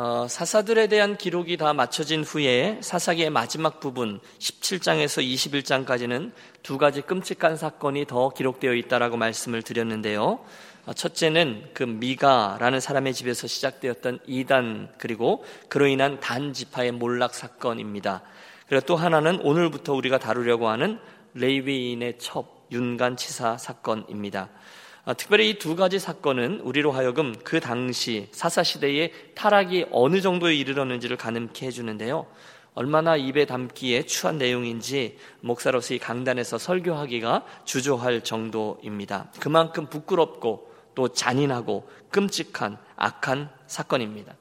어, 0.00 0.28
사사들에 0.28 0.86
대한 0.86 1.16
기록이 1.16 1.56
다 1.56 1.72
맞춰진 1.72 2.22
후에 2.22 2.78
사사기의 2.80 3.30
마지막 3.30 3.80
부분 3.80 4.20
17장에서 4.38 5.24
21장까지는 5.84 6.30
두 6.62 6.78
가지 6.78 7.00
끔찍한 7.00 7.56
사건이 7.56 8.04
더 8.06 8.28
기록되어 8.28 8.74
있다라고 8.74 9.16
말씀을 9.16 9.62
드렸는데요. 9.62 10.38
어, 10.86 10.92
첫째는 10.92 11.70
그 11.74 11.82
미가라는 11.82 12.78
사람의 12.78 13.12
집에서 13.12 13.48
시작되었던 13.48 14.20
이단 14.24 14.90
그리고 14.98 15.44
그로 15.68 15.88
인한 15.88 16.20
단 16.20 16.52
지파의 16.52 16.92
몰락 16.92 17.34
사건입니다. 17.34 18.22
그리고 18.68 18.86
또 18.86 18.94
하나는 18.94 19.40
오늘부터 19.40 19.94
우리가 19.94 20.20
다루려고 20.20 20.68
하는 20.68 21.00
레위인의 21.34 22.18
첩 22.18 22.68
윤간 22.70 23.16
치사 23.16 23.58
사건입니다. 23.58 24.48
아, 25.08 25.14
특별히 25.14 25.48
이 25.48 25.58
두 25.58 25.74
가지 25.74 25.98
사건은 25.98 26.60
우리로 26.60 26.92
하여금 26.92 27.34
그 27.42 27.60
당시 27.60 28.28
사사시대의 28.30 29.10
타락이 29.34 29.86
어느 29.90 30.20
정도에 30.20 30.54
이르렀는지를 30.54 31.16
가늠케 31.16 31.64
해주는데요. 31.64 32.26
얼마나 32.74 33.16
입에 33.16 33.46
담기에 33.46 34.02
추한 34.02 34.36
내용인지 34.36 35.16
목사로서 35.40 35.94
이 35.94 35.98
강단에서 35.98 36.58
설교하기가 36.58 37.46
주저할 37.64 38.22
정도입니다. 38.22 39.32
그만큼 39.40 39.86
부끄럽고 39.86 40.70
또 40.94 41.08
잔인하고 41.08 41.88
끔찍한 42.10 42.76
악한 42.96 43.48
사건입니다. 43.66 44.34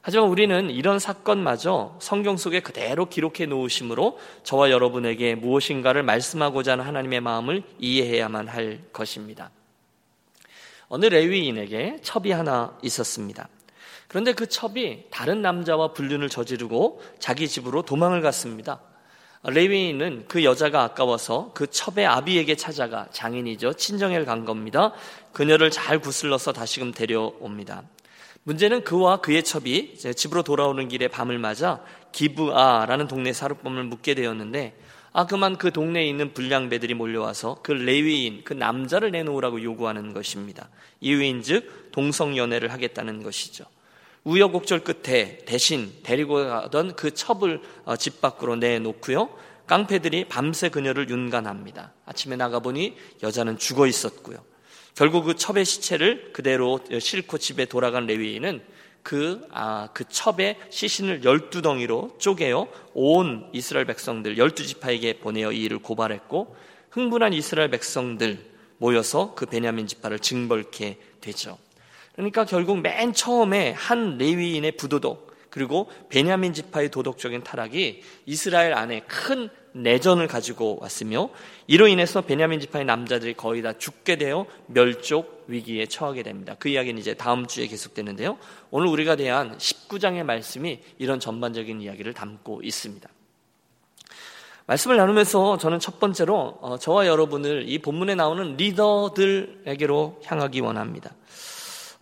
하지만 0.00 0.30
우리는 0.30 0.70
이런 0.70 0.98
사건마저 0.98 1.98
성경 2.00 2.38
속에 2.38 2.60
그대로 2.60 3.10
기록해 3.10 3.44
놓으심으로 3.44 4.18
저와 4.42 4.70
여러분에게 4.70 5.34
무엇인가를 5.34 6.02
말씀하고자 6.02 6.72
하는 6.72 6.86
하나님의 6.86 7.20
마음을 7.20 7.62
이해해야만 7.78 8.48
할 8.48 8.80
것입니다. 8.94 9.50
어느 10.88 11.06
레위인에게 11.06 11.98
첩이 12.02 12.32
하나 12.32 12.76
있었습니다. 12.82 13.48
그런데 14.08 14.32
그 14.32 14.48
첩이 14.48 15.04
다른 15.10 15.42
남자와 15.42 15.92
불륜을 15.92 16.28
저지르고 16.28 17.02
자기 17.18 17.46
집으로 17.46 17.82
도망을 17.82 18.22
갔습니다. 18.22 18.80
레위인은 19.44 20.24
그 20.26 20.42
여자가 20.44 20.82
아까워서 20.82 21.52
그 21.54 21.68
첩의 21.68 22.06
아비에게 22.06 22.56
찾아가 22.56 23.06
장인이죠. 23.12 23.74
친정에 23.74 24.24
간 24.24 24.44
겁니다. 24.44 24.92
그녀를 25.32 25.70
잘 25.70 26.00
구슬러서 26.00 26.52
다시금 26.52 26.92
데려옵니다. 26.92 27.82
문제는 28.42 28.82
그와 28.82 29.20
그의 29.20 29.44
첩이 29.44 29.94
집으로 30.16 30.42
돌아오는 30.42 30.88
길에 30.88 31.08
밤을 31.08 31.38
맞아 31.38 31.82
기브아라는 32.12 33.06
동네 33.06 33.32
사룻범을 33.32 33.84
묻게 33.84 34.14
되었는데 34.14 34.74
아, 35.18 35.26
그만 35.26 35.58
그 35.58 35.72
동네에 35.72 36.06
있는 36.06 36.32
불량배들이 36.32 36.94
몰려와서 36.94 37.58
그 37.64 37.72
레위인, 37.72 38.42
그 38.44 38.52
남자를 38.52 39.10
내놓으라고 39.10 39.64
요구하는 39.64 40.12
것입니다. 40.12 40.68
이유인 41.00 41.42
즉, 41.42 41.90
동성연애를 41.90 42.72
하겠다는 42.72 43.24
것이죠. 43.24 43.64
우여곡절 44.22 44.84
끝에 44.84 45.38
대신 45.38 45.92
데리고 46.04 46.36
가던 46.46 46.94
그 46.94 47.14
첩을 47.14 47.60
어, 47.84 47.96
집 47.96 48.20
밖으로 48.20 48.54
내놓고요. 48.54 49.28
깡패들이 49.66 50.26
밤새 50.26 50.68
그녀를 50.68 51.10
윤간합니다. 51.10 51.94
아침에 52.06 52.36
나가보니 52.36 52.96
여자는 53.20 53.58
죽어 53.58 53.88
있었고요. 53.88 54.38
결국 54.94 55.24
그 55.24 55.34
첩의 55.34 55.64
시체를 55.64 56.32
그대로 56.32 56.78
싣고 56.96 57.38
집에 57.38 57.64
돌아간 57.64 58.06
레위인은 58.06 58.62
그, 59.08 59.40
아, 59.52 59.88
그 59.94 60.04
첩의 60.06 60.58
시신을 60.68 61.24
열두 61.24 61.62
덩이로 61.62 62.16
쪼개어 62.18 62.68
온 62.92 63.48
이스라엘 63.54 63.86
백성들 63.86 64.36
열두 64.36 64.66
지파에게 64.66 65.20
보내어 65.20 65.50
이 65.52 65.62
일을 65.62 65.78
고발했고 65.78 66.54
흥분한 66.90 67.32
이스라엘 67.32 67.70
백성들 67.70 68.38
모여서 68.76 69.32
그 69.34 69.46
베냐민 69.46 69.86
지파를 69.86 70.18
징벌케 70.18 70.98
되죠. 71.22 71.56
그러니까 72.16 72.44
결국 72.44 72.82
맨 72.82 73.14
처음에 73.14 73.72
한 73.72 74.18
레위인의 74.18 74.72
부도덕 74.72 75.32
그리고 75.48 75.90
베냐민 76.10 76.52
지파의 76.52 76.90
도덕적인 76.90 77.44
타락이 77.44 78.02
이스라엘 78.26 78.74
안에 78.74 79.00
큰 79.06 79.48
내전을 79.82 80.26
가지고 80.26 80.78
왔으며 80.80 81.30
이로 81.66 81.86
인해서 81.88 82.20
베냐민 82.20 82.60
지파의 82.60 82.84
남자들이 82.84 83.34
거의 83.34 83.62
다 83.62 83.72
죽게 83.72 84.16
되어 84.16 84.46
멸족 84.66 85.44
위기에 85.46 85.86
처하게 85.86 86.22
됩니다. 86.22 86.56
그 86.58 86.68
이야기는 86.68 87.00
이제 87.00 87.14
다음 87.14 87.46
주에 87.46 87.66
계속되는데요. 87.66 88.38
오늘 88.70 88.88
우리가 88.88 89.16
대한 89.16 89.56
19장의 89.56 90.24
말씀이 90.24 90.80
이런 90.98 91.20
전반적인 91.20 91.80
이야기를 91.80 92.14
담고 92.14 92.60
있습니다. 92.62 93.08
말씀을 94.66 94.98
나누면서 94.98 95.56
저는 95.56 95.80
첫 95.80 95.98
번째로 95.98 96.58
어, 96.60 96.76
저와 96.78 97.06
여러분을 97.06 97.68
이 97.68 97.78
본문에 97.78 98.14
나오는 98.14 98.56
리더들에게로 98.56 100.20
향하기 100.24 100.60
원합니다. 100.60 101.14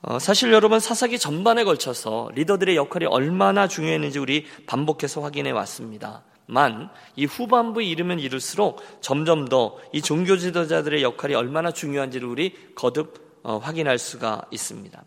어, 0.03 0.19
사실 0.19 0.53
여러분 0.53 0.81
사사기 0.81 1.19
전반에 1.19 1.63
걸쳐서 1.63 2.31
리더들의 2.35 2.75
역할이 2.75 3.07
얼마나 3.07 3.69
중요했는지 3.69 4.19
우리 4.19 4.47
반복해서 4.67 5.21
확인해 5.21 5.53
왔습니다. 5.53 6.23
만 6.47 6.91
이 7.17 7.25
후반부에 7.25 7.85
이르면 7.85 8.21
이를수록 8.21 8.83
점점 9.01 9.49
더 9.49 9.79
이 9.93 10.03
종교 10.03 10.37
지도자들의 10.37 11.03
역할이 11.03 11.35
얼마나 11.35 11.73
중요한지를 11.73 12.29
우리 12.29 12.55
거듭 12.75 13.41
어, 13.43 13.59
확인할 13.59 13.99
수가 13.99 14.45
있습니다. 14.51 15.03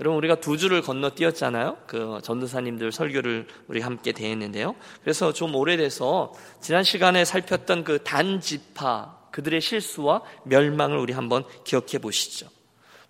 여러분 0.00 0.16
우리가 0.18 0.36
두 0.36 0.56
줄을 0.56 0.82
건너뛰었잖아요. 0.82 1.78
그 1.86 2.20
전도사님들 2.22 2.92
설교를 2.92 3.46
우리 3.68 3.80
함께 3.80 4.12
대했는데요. 4.12 4.74
그래서 5.02 5.32
좀 5.32 5.54
오래돼서 5.54 6.32
지난 6.60 6.82
시간에 6.84 7.24
살폈던 7.24 7.84
그 7.84 8.02
단지파 8.02 9.28
그들의 9.30 9.60
실수와 9.60 10.22
멸망을 10.44 10.96
우리 10.98 11.12
한번 11.12 11.44
기억해 11.64 11.98
보시죠. 12.00 12.48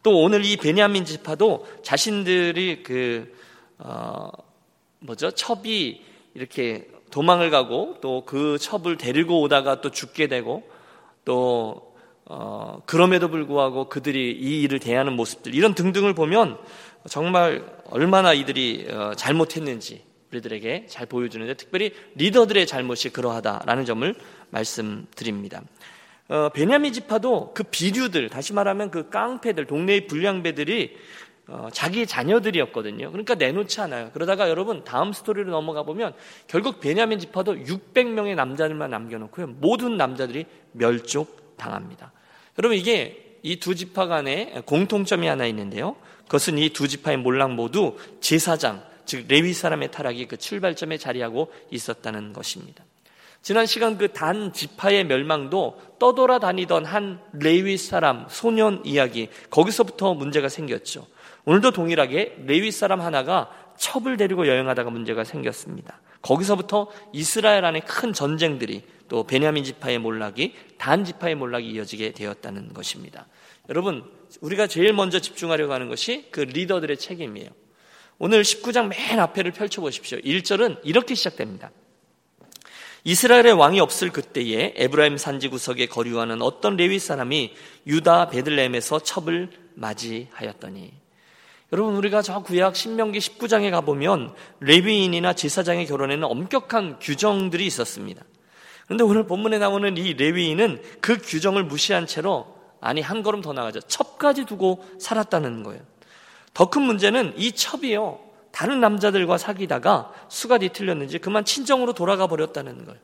또 0.02 0.20
오늘 0.22 0.44
이 0.44 0.56
베냐민 0.56 1.04
지파도 1.04 1.66
자신들이 1.82 2.82
그 2.82 3.32
어, 3.78 4.30
뭐죠 5.00 5.30
첩이 5.30 6.02
이렇게 6.34 6.88
도망을 7.12 7.50
가고 7.50 7.98
또 8.00 8.24
그 8.26 8.58
첩을 8.58 8.96
데리고 8.96 9.40
오다가 9.42 9.80
또 9.80 9.90
죽게 9.90 10.26
되고 10.26 10.62
또 11.24 11.92
어, 12.24 12.80
그럼에도 12.86 13.28
불구하고 13.28 13.88
그들이 13.88 14.32
이 14.32 14.62
일을 14.62 14.78
대하는 14.78 15.12
모습들 15.14 15.54
이런 15.54 15.74
등등을 15.74 16.14
보면 16.14 16.56
정말 17.08 17.64
얼마나 17.90 18.32
이들이 18.32 18.86
어, 18.90 19.12
잘못했는지 19.14 20.02
우리들에게 20.30 20.86
잘 20.88 21.06
보여주는데 21.06 21.54
특별히 21.54 21.92
리더들의 22.14 22.66
잘못이 22.66 23.10
그러하다라는 23.10 23.84
점을 23.84 24.14
말씀드립니다. 24.50 25.62
어, 26.28 26.48
베냐민 26.48 26.92
지파도 26.92 27.52
그 27.52 27.64
비류들 27.64 28.30
다시 28.30 28.54
말하면 28.54 28.90
그 28.90 29.10
깡패들 29.10 29.66
동네의 29.66 30.06
불량배들이 30.06 30.96
어, 31.52 31.68
자기 31.70 32.06
자녀들이었거든요. 32.06 33.10
그러니까 33.10 33.34
내놓지 33.34 33.80
않아요. 33.82 34.10
그러다가 34.14 34.48
여러분 34.48 34.84
다음 34.84 35.12
스토리로 35.12 35.50
넘어가 35.50 35.82
보면 35.82 36.14
결국 36.46 36.80
베냐민 36.80 37.18
지파도 37.18 37.54
600명의 37.54 38.34
남자들만 38.34 38.90
남겨놓고요. 38.90 39.48
모든 39.58 39.98
남자들이 39.98 40.46
멸족 40.72 41.56
당합니다. 41.58 42.10
여러분 42.58 42.78
이게 42.78 43.38
이 43.42 43.58
두 43.60 43.74
지파 43.74 44.06
간에 44.06 44.62
공통점이 44.64 45.26
하나 45.26 45.44
있는데요. 45.46 45.96
그것은 46.24 46.56
이 46.58 46.70
두 46.70 46.88
지파의 46.88 47.18
몰락 47.18 47.52
모두 47.52 47.96
제사장, 48.20 48.82
즉 49.04 49.26
레위 49.28 49.52
사람의 49.52 49.90
타락이 49.90 50.26
그 50.28 50.38
출발점에 50.38 50.96
자리하고 50.96 51.52
있었다는 51.70 52.32
것입니다. 52.32 52.84
지난 53.42 53.66
시간 53.66 53.98
그 53.98 54.08
단 54.08 54.52
지파의 54.52 55.04
멸망도 55.04 55.96
떠돌아다니던 55.98 56.84
한 56.86 57.20
레위 57.32 57.76
사람 57.76 58.26
소년 58.30 58.80
이야기 58.84 59.28
거기서부터 59.50 60.14
문제가 60.14 60.48
생겼죠. 60.48 61.06
오늘도 61.44 61.72
동일하게 61.72 62.44
레위 62.46 62.70
사람 62.70 63.00
하나가 63.00 63.50
첩을 63.76 64.16
데리고 64.16 64.46
여행하다가 64.46 64.90
문제가 64.90 65.24
생겼습니다. 65.24 66.00
거기서부터 66.22 66.88
이스라엘 67.12 67.64
안에 67.64 67.80
큰 67.80 68.12
전쟁들이 68.12 68.82
또 69.08 69.24
베냐민 69.24 69.64
지파의 69.64 69.98
몰락이 69.98 70.54
단 70.78 71.04
지파의 71.04 71.34
몰락이 71.34 71.68
이어지게 71.68 72.12
되었다는 72.12 72.72
것입니다. 72.72 73.26
여러분, 73.68 74.04
우리가 74.40 74.66
제일 74.68 74.92
먼저 74.92 75.18
집중하려고 75.18 75.72
하는 75.72 75.88
것이 75.88 76.28
그 76.30 76.40
리더들의 76.40 76.96
책임이에요. 76.96 77.50
오늘 78.18 78.42
19장 78.42 78.88
맨 78.88 79.18
앞에를 79.18 79.50
펼쳐 79.50 79.80
보십시오. 79.80 80.18
1절은 80.18 80.78
이렇게 80.84 81.14
시작됩니다. 81.14 81.72
이스라엘의 83.04 83.52
왕이 83.52 83.80
없을 83.80 84.10
그때에 84.10 84.74
에브라임 84.76 85.16
산지 85.16 85.48
구석에 85.48 85.86
거류하는 85.86 86.40
어떤 86.40 86.76
레위 86.76 87.00
사람이 87.00 87.52
유다 87.88 88.28
베들레헴에서 88.28 89.00
첩을 89.00 89.50
맞이하였더니 89.74 91.01
여러분 91.72 91.96
우리가 91.96 92.20
저 92.20 92.40
구약 92.40 92.76
신명기 92.76 93.18
19장에 93.18 93.70
가보면 93.70 94.34
레위인이나 94.60 95.32
제사장의 95.32 95.86
결혼에는 95.86 96.22
엄격한 96.24 96.98
규정들이 97.00 97.66
있었습니다. 97.66 98.22
그런데 98.84 99.04
오늘 99.04 99.26
본문에 99.26 99.58
나오는 99.58 99.96
이 99.96 100.12
레위인은 100.12 100.82
그 101.00 101.16
규정을 101.16 101.64
무시한 101.64 102.06
채로 102.06 102.54
아니 102.80 103.00
한 103.00 103.22
걸음 103.22 103.40
더 103.40 103.54
나가죠. 103.54 103.80
첩까지 103.80 104.44
두고 104.44 104.84
살았다는 104.98 105.62
거예요. 105.62 105.80
더 106.52 106.66
큰 106.68 106.82
문제는 106.82 107.34
이 107.38 107.52
첩이요. 107.52 108.20
다른 108.50 108.80
남자들과 108.80 109.38
사귀다가 109.38 110.12
수가 110.28 110.58
뒤틀렸는지 110.58 111.18
그만 111.18 111.46
친정으로 111.46 111.94
돌아가 111.94 112.26
버렸다는 112.26 112.84
거예요. 112.84 113.00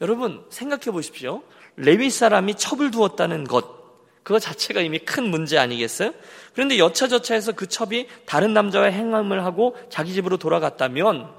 여러분 0.00 0.42
생각해 0.48 0.84
보십시오. 0.86 1.42
레위 1.76 2.08
사람이 2.08 2.54
첩을 2.54 2.90
두었다는 2.90 3.44
것 3.44 3.85
그거 4.26 4.40
자체가 4.40 4.80
이미 4.80 4.98
큰 4.98 5.30
문제 5.30 5.56
아니겠어요? 5.56 6.12
그런데 6.52 6.78
여차저차 6.78 7.34
해서 7.34 7.52
그 7.52 7.68
첩이 7.68 8.08
다른 8.24 8.54
남자와 8.54 8.86
행함을 8.86 9.44
하고 9.44 9.76
자기 9.88 10.12
집으로 10.14 10.36
돌아갔다면 10.36 11.30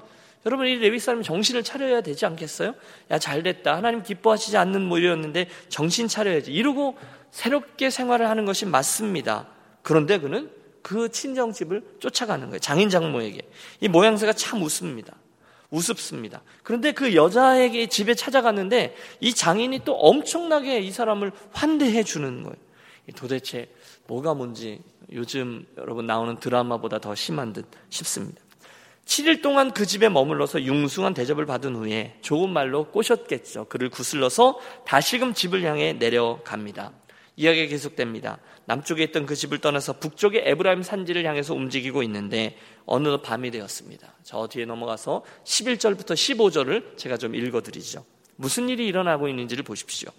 여러분 0.46 0.66
이 0.66 0.76
레위 0.76 0.98
사람이 0.98 1.22
정신을 1.22 1.64
차려야 1.64 2.00
되지 2.00 2.24
않겠어요? 2.24 2.74
야 3.10 3.18
잘됐다 3.18 3.76
하나님 3.76 4.02
기뻐하시지 4.02 4.56
않는 4.56 4.80
모이였는데 4.86 5.50
정신 5.68 6.08
차려야지 6.08 6.50
이러고 6.50 6.96
새롭게 7.30 7.90
생활을 7.90 8.26
하는 8.26 8.46
것이 8.46 8.64
맞습니다. 8.64 9.48
그런데 9.82 10.18
그는 10.18 10.50
그 10.80 11.10
친정집을 11.10 11.82
쫓아가는 12.00 12.46
거예요. 12.46 12.58
장인 12.58 12.88
장모에게 12.88 13.42
이 13.80 13.88
모양새가 13.88 14.32
참 14.32 14.62
웃습니다. 14.62 15.14
우습습니다. 15.68 16.40
그런데 16.62 16.92
그 16.92 17.14
여자에게 17.14 17.88
집에 17.88 18.14
찾아갔는데 18.14 18.96
이 19.20 19.34
장인이 19.34 19.80
또 19.84 19.92
엄청나게 19.92 20.80
이 20.80 20.90
사람을 20.90 21.32
환대해 21.52 22.02
주는 22.02 22.44
거예요. 22.44 22.67
도대체 23.12 23.68
뭐가 24.06 24.34
뭔지 24.34 24.80
요즘 25.12 25.66
여러분 25.76 26.06
나오는 26.06 26.36
드라마보다 26.38 26.98
더 26.98 27.14
심한 27.14 27.52
듯 27.52 27.66
싶습니다. 27.90 28.40
7일 29.06 29.42
동안 29.42 29.72
그 29.72 29.86
집에 29.86 30.10
머물러서 30.10 30.62
융숭한 30.62 31.14
대접을 31.14 31.46
받은 31.46 31.74
후에 31.76 32.18
좋은 32.20 32.50
말로 32.50 32.84
꼬셨겠죠. 32.90 33.64
그를 33.66 33.88
구슬러서 33.88 34.60
다시금 34.84 35.32
집을 35.32 35.62
향해 35.62 35.94
내려갑니다. 35.94 36.92
이야기가 37.36 37.68
계속됩니다. 37.70 38.38
남쪽에 38.66 39.04
있던 39.04 39.24
그 39.24 39.34
집을 39.34 39.60
떠나서 39.60 39.94
북쪽의 39.94 40.42
에브라임 40.44 40.82
산지를 40.82 41.24
향해서 41.24 41.54
움직이고 41.54 42.02
있는데 42.02 42.58
어느덧 42.84 43.22
밤이 43.22 43.50
되었습니다. 43.50 44.12
저 44.24 44.46
뒤에 44.46 44.66
넘어가서 44.66 45.24
11절부터 45.44 46.12
15절을 46.12 46.98
제가 46.98 47.16
좀 47.16 47.34
읽어드리죠. 47.34 48.04
무슨 48.36 48.68
일이 48.68 48.86
일어나고 48.86 49.28
있는지를 49.28 49.64
보십시오. 49.64 50.10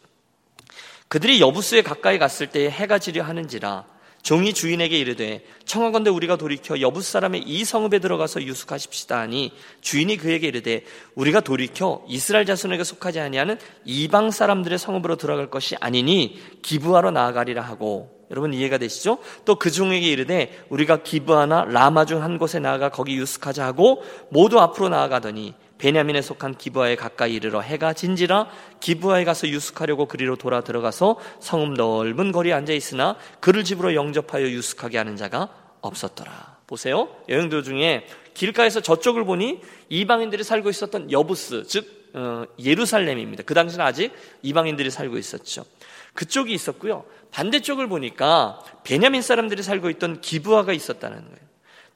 그들이 1.10 1.42
여부스에 1.42 1.82
가까이 1.82 2.20
갔을 2.20 2.48
때 2.48 2.70
해가 2.70 3.00
지려 3.00 3.24
하는지라 3.24 3.86
종이 4.22 4.54
주인에게 4.54 4.98
이르되 5.00 5.44
청하건대 5.66 6.10
우리가 6.10 6.36
돌이켜 6.36 6.82
여부 6.82 7.02
사람의 7.02 7.44
이 7.44 7.66
성읍에 7.66 8.00
들어가서 8.00 8.44
유숙하십시다 8.44 9.18
하니 9.20 9.52
주인이 9.82 10.18
그에게 10.18 10.48
이르되 10.48 10.84
우리가 11.16 11.40
돌이켜 11.40 12.04
이스라엘 12.08 12.46
자손에게 12.46 12.84
속하지 12.84 13.20
아니하는 13.20 13.58
이방 13.86 14.32
사람들의 14.32 14.78
성읍으로 14.78 15.16
들어갈 15.16 15.50
것이 15.50 15.76
아니니 15.80 16.40
기부하러 16.62 17.12
나아가리라 17.12 17.62
하고 17.62 18.20
여러분 18.30 18.54
이해가 18.54 18.78
되시죠? 18.78 19.18
또그 19.46 19.72
종에게 19.72 20.08
이르되 20.08 20.66
우리가 20.70 21.02
기부하나 21.02 21.66
라마 21.66 22.06
중 22.06 22.22
한 22.22 22.38
곳에 22.38 22.60
나아가 22.60 22.90
거기 22.90 23.16
유숙하자 23.16 23.66
하고 23.66 24.04
모두 24.30 24.60
앞으로 24.60 24.90
나아가더니 24.90 25.56
베냐민에 25.80 26.22
속한 26.22 26.58
기부하에 26.58 26.96
가까이 26.96 27.34
이르러 27.34 27.62
해가 27.62 27.94
진지라 27.94 28.48
기부하에 28.80 29.24
가서 29.24 29.48
유숙하려고 29.48 30.06
그리로 30.06 30.36
돌아 30.36 30.62
들어가서 30.62 31.18
성읍 31.40 31.74
넓은 31.74 32.32
거리에 32.32 32.54
앉아 32.54 32.74
있으나 32.74 33.16
그를 33.40 33.64
집으로 33.64 33.96
영접하여 33.96 34.46
유숙하게 34.46 35.00
하는 35.00 35.16
자가 35.16 35.50
없었더라. 35.82 36.60
보세요. 36.68 37.10
여행 37.30 37.50
도 37.50 37.64
중에 37.64 38.06
길가에서 38.36 38.82
저쪽을 38.82 39.26
보니 39.26 39.62
이방인들이 39.90 40.44
살고 40.44 40.70
있었던 40.70 41.12
여부스, 41.12 41.64
즉 41.68 42.12
어, 42.14 42.44
예루살렘입니다. 42.64 43.44
그 43.44 43.54
당시는 43.54 43.84
아직 43.84 44.14
이방인들이 44.42 44.90
살고 44.92 45.18
있었죠. 45.18 45.66
그쪽이 46.14 46.54
있었고요. 46.54 47.06
반대쪽을 47.32 47.88
보니까 47.88 48.60
베냐민 48.84 49.22
사람들이 49.22 49.64
살고 49.64 49.90
있던 49.92 50.22
기부하가 50.22 50.74
있었다는 50.74 51.18
거예요. 51.18 51.49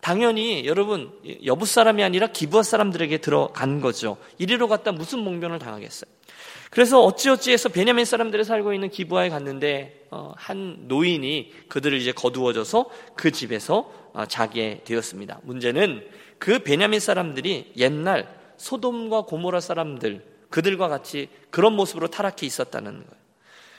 당연히 0.03 0.65
여러분 0.65 1.13
여부 1.45 1.65
사람이 1.65 2.03
아니라 2.03 2.27
기부하 2.27 2.61
사람들에게 2.61 3.19
들어간 3.19 3.79
거죠. 3.79 4.17
이리로 4.37 4.67
갔다 4.67 4.91
무슨 4.91 5.19
몽변을 5.19 5.59
당하겠어요. 5.59 6.11
그래서 6.71 7.01
어찌어찌해서 7.01 7.69
베냐민 7.69 8.03
사람들이 8.03 8.43
살고 8.43 8.73
있는 8.73 8.89
기부하에 8.89 9.29
갔는데 9.29 10.07
어, 10.11 10.33
한 10.35 10.89
노인이 10.89 11.53
그들을 11.69 11.97
이제 11.97 12.11
거두어줘서 12.11 12.89
그 13.15 13.31
집에서 13.31 13.89
어, 14.11 14.25
자게 14.25 14.81
되었습니다. 14.83 15.39
문제는 15.43 16.05
그 16.37 16.59
베냐민 16.59 16.99
사람들이 16.99 17.71
옛날 17.77 18.27
소돔과 18.57 19.21
고모라 19.21 19.61
사람들 19.61 20.25
그들과 20.49 20.89
같이 20.89 21.29
그런 21.49 21.77
모습으로 21.77 22.09
타락해 22.09 22.45
있었다는 22.45 22.91
거예요. 22.91 23.23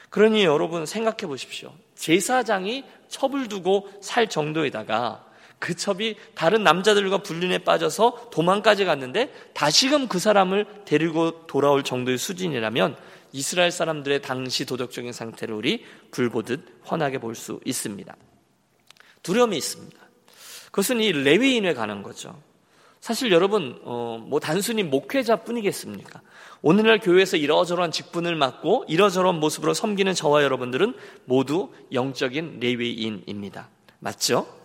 그러니 0.08 0.44
여러분 0.44 0.86
생각해 0.86 1.26
보십시오. 1.26 1.74
제사장이 1.96 2.84
첩을 3.08 3.48
두고 3.48 3.90
살 4.00 4.28
정도에다가 4.28 5.33
그 5.64 5.74
첩이 5.74 6.16
다른 6.34 6.62
남자들과 6.62 7.22
불륜에 7.22 7.56
빠져서 7.56 8.28
도망까지 8.30 8.84
갔는데 8.84 9.32
다시금 9.54 10.08
그 10.08 10.18
사람을 10.18 10.66
데리고 10.84 11.46
돌아올 11.46 11.82
정도의 11.82 12.18
수준이라면 12.18 12.94
이스라엘 13.32 13.70
사람들의 13.70 14.20
당시 14.20 14.66
도덕적인 14.66 15.14
상태를 15.14 15.54
우리 15.54 15.82
불보듯 16.10 16.82
훤하게 16.90 17.16
볼 17.16 17.34
수 17.34 17.60
있습니다. 17.64 18.14
두려움이 19.22 19.56
있습니다. 19.56 19.98
그것은 20.66 21.00
이 21.00 21.12
레위인에 21.12 21.72
관한 21.72 22.02
거죠. 22.02 22.38
사실 23.00 23.32
여러분, 23.32 23.80
어, 23.84 24.22
뭐 24.22 24.40
단순히 24.40 24.82
목회자 24.82 25.36
뿐이겠습니까? 25.44 26.20
오늘날 26.60 26.98
교회에서 26.98 27.38
이러저러한 27.38 27.90
직분을 27.90 28.36
맡고 28.36 28.84
이러저러한 28.86 29.40
모습으로 29.40 29.72
섬기는 29.72 30.12
저와 30.12 30.42
여러분들은 30.42 30.94
모두 31.24 31.70
영적인 31.90 32.60
레위인입니다. 32.60 33.70
맞죠? 34.00 34.63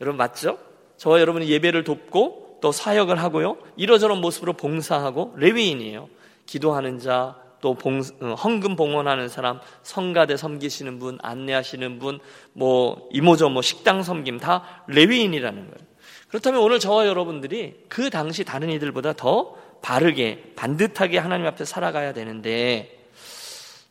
여러분 0.00 0.16
맞죠? 0.16 0.58
저와 0.96 1.20
여러분이 1.20 1.48
예배를 1.48 1.84
돕고 1.84 2.58
또 2.60 2.72
사역을 2.72 3.20
하고요. 3.22 3.56
이러저런 3.76 4.20
모습으로 4.20 4.52
봉사하고 4.54 5.34
레위인이에요. 5.36 6.08
기도하는 6.46 6.98
자, 6.98 7.36
또 7.60 7.74
봉, 7.74 8.02
어, 8.20 8.34
헌금 8.34 8.76
봉헌하는 8.76 9.28
사람, 9.28 9.60
성가대 9.82 10.36
섬기시는 10.36 10.98
분, 10.98 11.18
안내하시는 11.22 11.98
분, 11.98 12.18
뭐 12.52 13.08
이모저모 13.12 13.52
뭐 13.54 13.62
식당 13.62 14.02
섬김 14.02 14.38
다 14.38 14.84
레위인이라는 14.88 15.60
거예요. 15.62 15.90
그렇다면 16.28 16.60
오늘 16.60 16.78
저와 16.78 17.06
여러분들이 17.06 17.84
그 17.88 18.08
당시 18.08 18.44
다른 18.44 18.70
이들보다 18.70 19.14
더 19.14 19.56
바르게 19.82 20.52
반듯하게 20.56 21.18
하나님 21.18 21.46
앞에 21.46 21.64
살아가야 21.64 22.12
되는데 22.12 23.08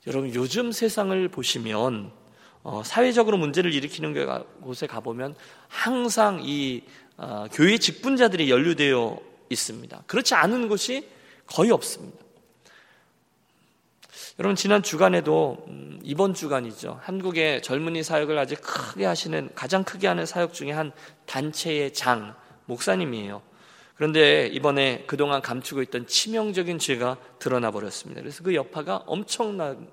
여러분 0.08 0.34
요즘 0.34 0.72
세상을 0.72 1.28
보시면 1.30 2.12
어, 2.64 2.82
사회적으로 2.84 3.38
문제를 3.38 3.74
일으키는 3.74 4.14
곳에 4.62 4.88
가보면 4.88 5.36
항상 5.68 6.42
이 6.44 6.84
어, 7.18 7.46
교회 7.52 7.78
직분자들이 7.78 8.50
연루되어 8.50 9.20
있습니다. 9.50 10.04
그렇지 10.08 10.36
않은 10.36 10.68
곳이 10.68 11.08
거의 11.46 11.72
없습니다. 11.72 12.18
여러분 14.40 14.56
지난 14.56 14.82
주간에도 14.82 15.66
음, 15.68 16.00
이번 16.02 16.34
주간이죠. 16.34 17.00
한국의 17.04 17.62
젊은이 17.62 18.04
사역을 18.04 18.38
아주 18.38 18.56
크게 18.62 19.04
하시는 19.06 19.50
가장 19.54 19.84
크게 19.84 20.08
하는 20.08 20.26
사역 20.26 20.54
중에 20.54 20.72
한 20.72 20.94
단체의 21.26 21.94
장 21.94 22.36
목사님이에요. 22.66 23.42
그런데 23.96 24.48
이번에 24.48 25.04
그동안 25.08 25.42
감추고 25.42 25.82
있던 25.82 26.08
치명적인 26.08 26.80
죄가 26.80 27.18
드러나 27.38 27.70
버렸습니다. 27.70 28.22
그래서 28.22 28.42
그 28.42 28.56
여파가 28.56 29.04
엄청난 29.08 29.89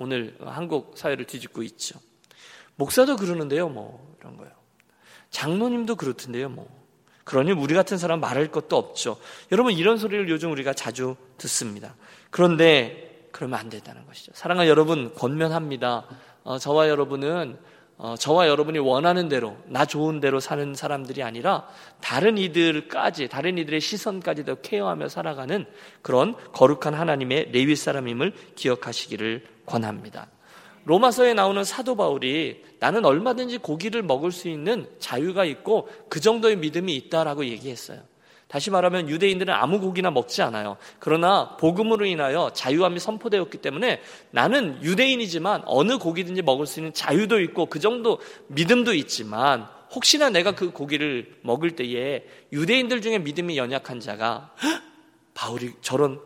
오늘 0.00 0.34
한국 0.40 0.96
사회를 0.96 1.26
뒤집고 1.26 1.62
있죠. 1.62 2.00
목사도 2.76 3.16
그러는데요, 3.16 3.68
뭐 3.68 4.16
이런 4.18 4.38
거요. 4.38 4.48
장로님도 5.28 5.96
그렇던데요, 5.96 6.48
뭐. 6.48 6.66
그러니 7.24 7.52
우리 7.52 7.74
같은 7.74 7.98
사람 7.98 8.18
말할 8.18 8.50
것도 8.50 8.78
없죠. 8.78 9.18
여러분 9.52 9.74
이런 9.74 9.98
소리를 9.98 10.26
요즘 10.30 10.52
우리가 10.52 10.72
자주 10.72 11.16
듣습니다. 11.36 11.94
그런데 12.30 13.28
그러면 13.30 13.60
안 13.60 13.68
된다는 13.68 14.06
것이죠. 14.06 14.32
사랑하는 14.34 14.70
여러분 14.70 15.14
권면합니다. 15.14 16.06
어, 16.44 16.58
저와 16.58 16.88
여러분은 16.88 17.58
어, 18.02 18.14
저와 18.16 18.48
여러분이 18.48 18.78
원하는 18.78 19.28
대로 19.28 19.58
나 19.66 19.84
좋은 19.84 20.20
대로 20.20 20.40
사는 20.40 20.74
사람들이 20.74 21.22
아니라 21.22 21.68
다른 22.00 22.38
이들까지 22.38 23.28
다른 23.28 23.58
이들의 23.58 23.78
시선까지도 23.78 24.62
케어하며 24.62 25.10
살아가는 25.10 25.66
그런 26.00 26.34
거룩한 26.52 26.94
하나님의 26.94 27.50
레위 27.52 27.76
사람임을 27.76 28.32
기억하시기를 28.54 29.44
권합니다. 29.66 30.28
로마서에 30.84 31.34
나오는 31.34 31.62
사도 31.62 31.94
바울이 31.94 32.64
나는 32.78 33.04
얼마든지 33.04 33.58
고기를 33.58 34.02
먹을 34.02 34.32
수 34.32 34.48
있는 34.48 34.88
자유가 34.98 35.44
있고 35.44 35.86
그 36.08 36.20
정도의 36.20 36.56
믿음이 36.56 36.96
있다라고 36.96 37.44
얘기했어요. 37.44 38.00
다시 38.50 38.70
말하면 38.70 39.08
유대인들은 39.08 39.54
아무 39.54 39.78
고기나 39.80 40.10
먹지 40.10 40.42
않아요. 40.42 40.76
그러나 40.98 41.56
복음으로 41.56 42.04
인하여 42.04 42.50
자유함이 42.52 42.98
선포되었기 42.98 43.58
때문에 43.58 44.02
나는 44.32 44.82
유대인이지만 44.82 45.62
어느 45.66 45.98
고기든지 45.98 46.42
먹을 46.42 46.66
수 46.66 46.80
있는 46.80 46.92
자유도 46.92 47.40
있고 47.42 47.66
그 47.66 47.78
정도 47.78 48.18
믿음도 48.48 48.92
있지만 48.94 49.68
혹시나 49.94 50.30
내가 50.30 50.52
그 50.52 50.72
고기를 50.72 51.36
먹을 51.42 51.76
때에 51.76 52.24
유대인들 52.52 53.02
중에 53.02 53.18
믿음이 53.18 53.56
연약한 53.56 54.00
자가 54.00 54.52
바울이 55.34 55.74
저런 55.80 56.20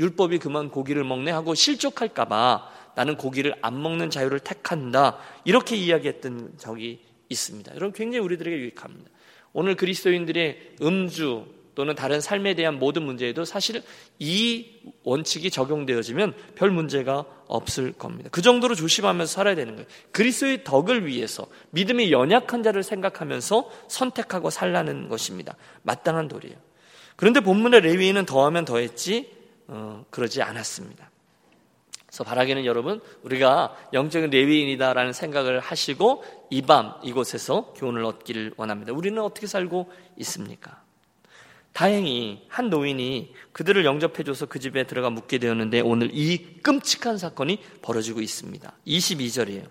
율법이 0.00 0.38
그만 0.38 0.70
고기를 0.70 1.04
먹네 1.04 1.30
하고 1.30 1.54
실족할까봐 1.54 2.70
나는 2.96 3.16
고기를 3.16 3.54
안 3.62 3.80
먹는 3.80 4.10
자유를 4.10 4.40
택한다. 4.40 5.18
이렇게 5.44 5.76
이야기했던 5.76 6.54
적이 6.58 7.00
있습니다. 7.28 7.70
여러분 7.76 7.92
굉장히 7.92 8.24
우리들에게 8.24 8.56
유익합니다. 8.56 9.10
오늘 9.52 9.76
그리스도인들의 9.76 10.76
음주 10.82 11.57
또는 11.78 11.94
다른 11.94 12.20
삶에 12.20 12.54
대한 12.54 12.80
모든 12.80 13.04
문제에도 13.04 13.44
사실 13.44 13.84
이 14.18 14.80
원칙이 15.04 15.48
적용되어지면 15.48 16.34
별 16.56 16.72
문제가 16.72 17.24
없을 17.46 17.92
겁니다. 17.92 18.30
그 18.32 18.42
정도로 18.42 18.74
조심하면서 18.74 19.32
살아야 19.32 19.54
되는 19.54 19.76
거예요. 19.76 19.86
그리스도의 20.10 20.64
덕을 20.64 21.06
위해서 21.06 21.46
믿음이 21.70 22.10
연약한 22.10 22.64
자를 22.64 22.82
생각하면서 22.82 23.70
선택하고 23.86 24.50
살라는 24.50 25.08
것입니다. 25.08 25.54
마땅한 25.82 26.26
도리예요. 26.26 26.56
그런데 27.14 27.38
본문의 27.38 27.82
레위인은 27.82 28.26
더하면 28.26 28.64
더했지 28.64 29.30
어, 29.68 30.04
그러지 30.10 30.42
않았습니다. 30.42 31.08
그래서 32.08 32.24
바라기는 32.24 32.64
여러분 32.64 33.00
우리가 33.22 33.76
영적인 33.92 34.30
레위인이다라는 34.30 35.12
생각을 35.12 35.60
하시고 35.60 36.24
이 36.50 36.62
밤 36.62 36.94
이곳에서 37.04 37.72
교훈을 37.76 38.04
얻기를 38.04 38.54
원합니다. 38.56 38.92
우리는 38.92 39.22
어떻게 39.22 39.46
살고 39.46 39.92
있습니까? 40.16 40.77
다행히 41.78 42.40
한 42.48 42.70
노인이 42.70 43.32
그들을 43.52 43.84
영접해줘서 43.84 44.46
그 44.46 44.58
집에 44.58 44.82
들어가 44.82 45.10
묵게 45.10 45.38
되었는데 45.38 45.78
오늘 45.82 46.10
이 46.12 46.38
끔찍한 46.60 47.18
사건이 47.18 47.60
벌어지고 47.82 48.20
있습니다. 48.20 48.72
22절이에요. 48.84 49.68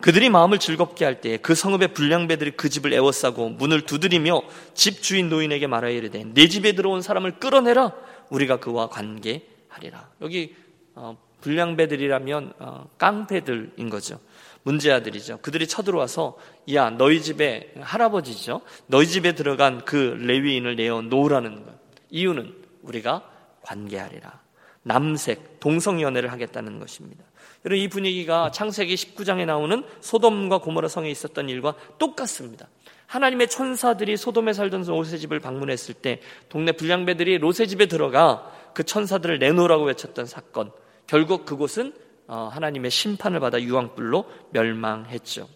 그들이 0.00 0.30
마음을 0.30 0.58
즐겁게 0.58 1.04
할 1.04 1.20
때 1.20 1.38
그 1.38 1.54
성읍의 1.54 1.94
불량배들이 1.94 2.56
그 2.56 2.68
집을 2.68 2.92
애워싸고 2.92 3.50
문을 3.50 3.82
두드리며 3.82 4.42
집 4.74 5.00
주인 5.00 5.28
노인에게 5.28 5.68
말하여 5.68 5.92
이르되 5.92 6.24
내 6.34 6.48
집에 6.48 6.72
들어온 6.72 7.02
사람을 7.02 7.38
끌어내라 7.38 7.92
우리가 8.30 8.56
그와 8.58 8.88
관계하리라. 8.88 10.10
여기 10.22 10.56
어, 10.96 11.16
불량배들이라면 11.42 12.54
어, 12.58 12.90
깡패들인 12.98 13.88
거죠. 13.90 14.18
문제아들이죠. 14.62 15.38
그들이 15.42 15.66
쳐들어와서 15.66 16.36
야 16.74 16.90
너희 16.90 17.22
집에 17.22 17.72
할아버지죠. 17.80 18.60
너희 18.86 19.06
집에 19.06 19.34
들어간 19.34 19.84
그 19.84 19.96
레위인을 20.20 20.76
내어 20.76 21.02
놓으라는 21.02 21.64
것. 21.64 21.74
이유는 22.10 22.54
우리가 22.82 23.30
관계하리라. 23.62 24.40
남색 24.82 25.60
동성연애를 25.60 26.32
하겠다는 26.32 26.78
것입니다. 26.78 27.24
여러분 27.64 27.82
이 27.82 27.88
분위기가 27.88 28.50
창세기 28.50 28.94
19장에 28.94 29.44
나오는 29.44 29.84
소돔과 30.00 30.58
고모라 30.58 30.88
성에 30.88 31.10
있었던 31.10 31.48
일과 31.48 31.74
똑같습니다. 31.98 32.68
하나님의 33.06 33.48
천사들이 33.48 34.16
소돔에 34.16 34.52
살던 34.52 34.84
로세 34.84 35.18
집을 35.18 35.40
방문했을 35.40 35.94
때 35.94 36.20
동네 36.48 36.72
불량배들이 36.72 37.38
로세 37.38 37.66
집에 37.66 37.86
들어가 37.86 38.52
그 38.74 38.84
천사들을 38.84 39.38
내놓으라고 39.38 39.84
외쳤던 39.84 40.26
사건. 40.26 40.70
결국 41.06 41.44
그곳은 41.44 41.88
어, 41.88 42.07
하나님의 42.28 42.90
심판을 42.90 43.40
받아 43.40 43.60
유황불로 43.60 44.24
멸망했죠. 44.50 45.48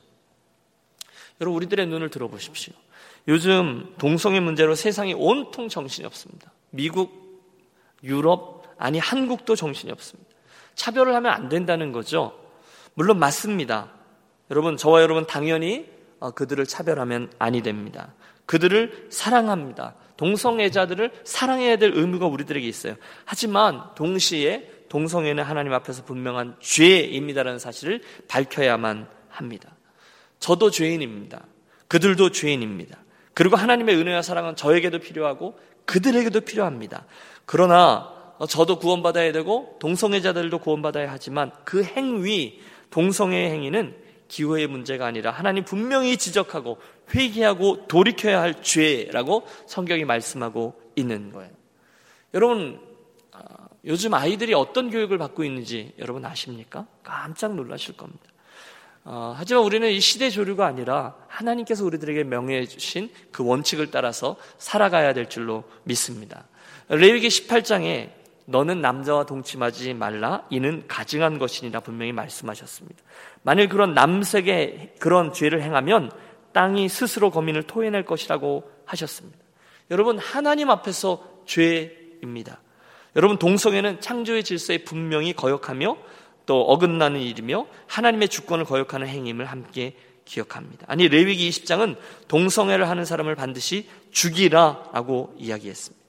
여러분 1.41 1.57
우리들의 1.57 1.87
눈을 1.87 2.09
들어보십시오. 2.11 2.73
요즘 3.29 3.95
동성애 3.99 4.41
문제로 4.41 4.75
세상이 4.75 5.15
온통 5.15 5.69
정신이 5.69 6.07
없습니다. 6.07 6.51
미국, 6.71 7.23
유럽, 8.03 8.63
아니 8.79 8.99
한국도 8.99 9.55
정신이 9.55 9.93
없습니다. 9.93 10.31
차별을 10.75 11.15
하면 11.15 11.33
안 11.33 11.49
된다는 11.49 11.93
거죠. 11.93 12.39
물론 12.95 13.19
맞습니다. 13.19 13.91
여러분 14.51 14.77
저와 14.77 15.03
여러분 15.03 15.27
당연히 15.27 15.89
어, 16.21 16.31
그들을 16.31 16.65
차별하면 16.67 17.31
아니 17.39 17.63
됩니다. 17.63 18.15
그들을 18.47 19.09
사랑합니다. 19.11 19.95
동성애자들을 20.17 21.11
사랑해야 21.25 21.77
될 21.77 21.93
의무가 21.95 22.27
우리들에게 22.27 22.67
있어요. 22.67 22.97
하지만 23.25 23.83
동시에 23.95 24.82
동성애는 24.93 25.43
하나님 25.43 25.73
앞에서 25.73 26.05
분명한 26.05 26.57
죄입니다라는 26.61 27.59
사실을 27.59 28.03
밝혀야만 28.29 29.09
합니다. 29.31 29.75
저도 30.39 30.71
죄인입니다. 30.71 31.47
그들도 31.89 32.31
죄인입니다. 32.31 32.99
그리고 33.33 33.57
하나님의 33.57 33.97
은혜와 33.97 34.21
사랑은 34.21 34.55
저에게도 34.55 34.99
필요하고 34.99 35.59
그들에게도 35.87 36.43
필요합니다. 36.43 37.07
그러나 37.47 38.13
저도 38.47 38.79
구원받아야 38.79 39.33
되고 39.33 39.79
동성애자들도 39.81 40.59
구원받아야 40.59 41.11
하지만 41.11 41.53
그 41.65 41.83
행위, 41.83 42.61
동성애의 42.91 43.51
행위는 43.51 43.97
기호의 44.29 44.67
문제가 44.67 45.07
아니라 45.07 45.31
하나님 45.31 45.65
분명히 45.65 46.19
지적하고 46.19 46.77
회개하고 47.15 47.87
돌이켜야 47.89 48.43
할 48.43 48.63
죄라고 48.63 49.47
성경이 49.67 50.05
말씀하고 50.05 50.79
있는 50.97 51.33
거예요. 51.33 51.51
여러분 52.35 52.92
요즘 53.85 54.15
아이들이 54.15 54.55
어떤 54.55 54.91
교육을 54.91 55.19
받고 55.19 55.45
있는지 55.45 55.93
여러분 55.99 56.25
아십니까? 56.25 56.87
깜짝 57.03 57.55
놀라실 57.55 57.97
겁니다. 57.97 58.23
어, 59.05 59.35
하지만 59.37 59.65
우리는 59.65 59.91
이 59.91 59.99
시대 59.99 60.31
조류가 60.31 60.65
아니라 60.65 61.17
하나님께서 61.27 61.85
우리들에게 61.85 62.23
명예해 62.25 62.67
주신 62.67 63.11
그 63.33 63.45
원칙을 63.45 63.91
따라서 63.91 64.37
살아가야 64.59 65.13
될 65.13 65.29
줄로 65.29 65.65
믿습니다. 65.83 66.45
레위기 66.89 67.29
18장에 67.29 68.11
너는 68.45 68.81
남자와 68.81 69.27
동침하지 69.27 69.95
말라 69.95 70.47
이는 70.51 70.85
가증한 70.87 71.39
것이니라 71.39 71.81
분명히 71.81 72.13
말씀하셨습니다. 72.13 73.03
만일 73.43 73.69
그런 73.69 73.95
남색의 73.95 74.95
그런 74.99 75.33
죄를 75.33 75.63
행하면 75.63 76.13
땅이 76.53 76.89
스스로 76.89 77.31
거민을 77.31 77.65
토해낼 77.65 78.05
것이라고 78.05 78.71
하셨습니다. 78.85 79.39
여러분 79.91 80.19
하나님 80.19 80.71
앞에서 80.71 81.43
죄입니다. 81.47 82.61
여러분 83.17 83.39
동성애는 83.39 84.01
창조의 84.01 84.45
질서에 84.45 84.79
분명히 84.79 85.33
거역하며 85.33 85.97
또 86.47 86.63
어긋나는 86.63 87.21
일이며 87.21 87.67
하나님의 87.87 88.29
주권을 88.29 88.65
거역하는 88.65 89.07
행임을 89.07 89.47
함께 89.47 89.95
기억합니다. 90.25 90.87
아니 90.89 91.09
레위기 91.09 91.49
20장은 91.51 91.97
동성애를 92.29 92.89
하는 92.89 93.05
사람을 93.05 93.35
반드시 93.35 93.89
죽이라라고 94.13 95.35
이야기했습니다. 95.39 96.03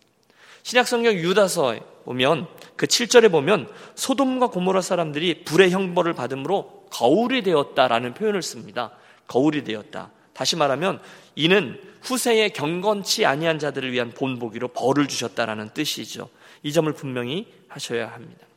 신약성경 0.64 1.16
유다서에 1.16 1.82
보면 2.06 2.48
그 2.76 2.88
7절에 2.88 3.32
보면 3.32 3.70
소돔과 3.96 4.48
고모라 4.48 4.82
사람들이 4.82 5.44
불의 5.44 5.72
형벌을 5.72 6.14
받음으로 6.14 6.88
거울이 6.90 7.44
되었다라는 7.44 8.14
표현을 8.14 8.42
씁니다. 8.42 8.92
거울이 9.28 9.64
되었다. 9.64 10.12
다시 10.34 10.56
말하면 10.56 11.00
이는 11.36 11.80
후세에 12.02 12.50
경건치 12.50 13.26
아니한 13.26 13.60
자들을 13.60 13.92
위한 13.92 14.12
본보기로 14.12 14.70
벌을 14.70 15.08
주셨다라는 15.08 15.72
뜻이죠. 15.74 16.30
이 16.64 16.72
점을 16.72 16.92
분명히 16.94 17.48
하셔야 17.68 18.08
합니다. 18.12 18.48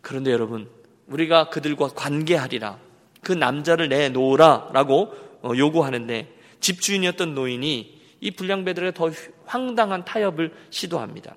그런데 0.00 0.30
여러분, 0.30 0.68
우리가 1.06 1.48
그들과 1.48 1.88
관계하리라. 1.88 2.78
그 3.22 3.32
남자를 3.32 3.88
내놓으라. 3.88 4.70
라고 4.72 5.14
어, 5.42 5.52
요구하는데 5.56 6.32
집주인이었던 6.60 7.34
노인이 7.34 8.00
이 8.20 8.30
불량배들의 8.30 8.94
더 8.94 9.10
황당한 9.46 10.04
타협을 10.04 10.54
시도합니다. 10.70 11.34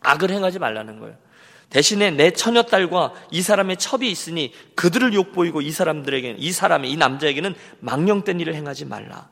악을 0.00 0.30
행하지 0.30 0.58
말라는 0.58 0.98
거예요. 1.00 1.16
대신에 1.68 2.10
내 2.10 2.32
처녀 2.32 2.62
딸과 2.62 3.14
이 3.30 3.40
사람의 3.40 3.78
첩이 3.78 4.10
있으니 4.10 4.52
그들을 4.74 5.14
욕보이고 5.14 5.62
이 5.62 5.70
사람들에게 5.70 6.36
이 6.38 6.52
사람의 6.52 6.90
이 6.90 6.96
남자에게는 6.96 7.54
망령된 7.80 8.40
일을 8.40 8.54
행하지 8.54 8.84
말라. 8.84 9.30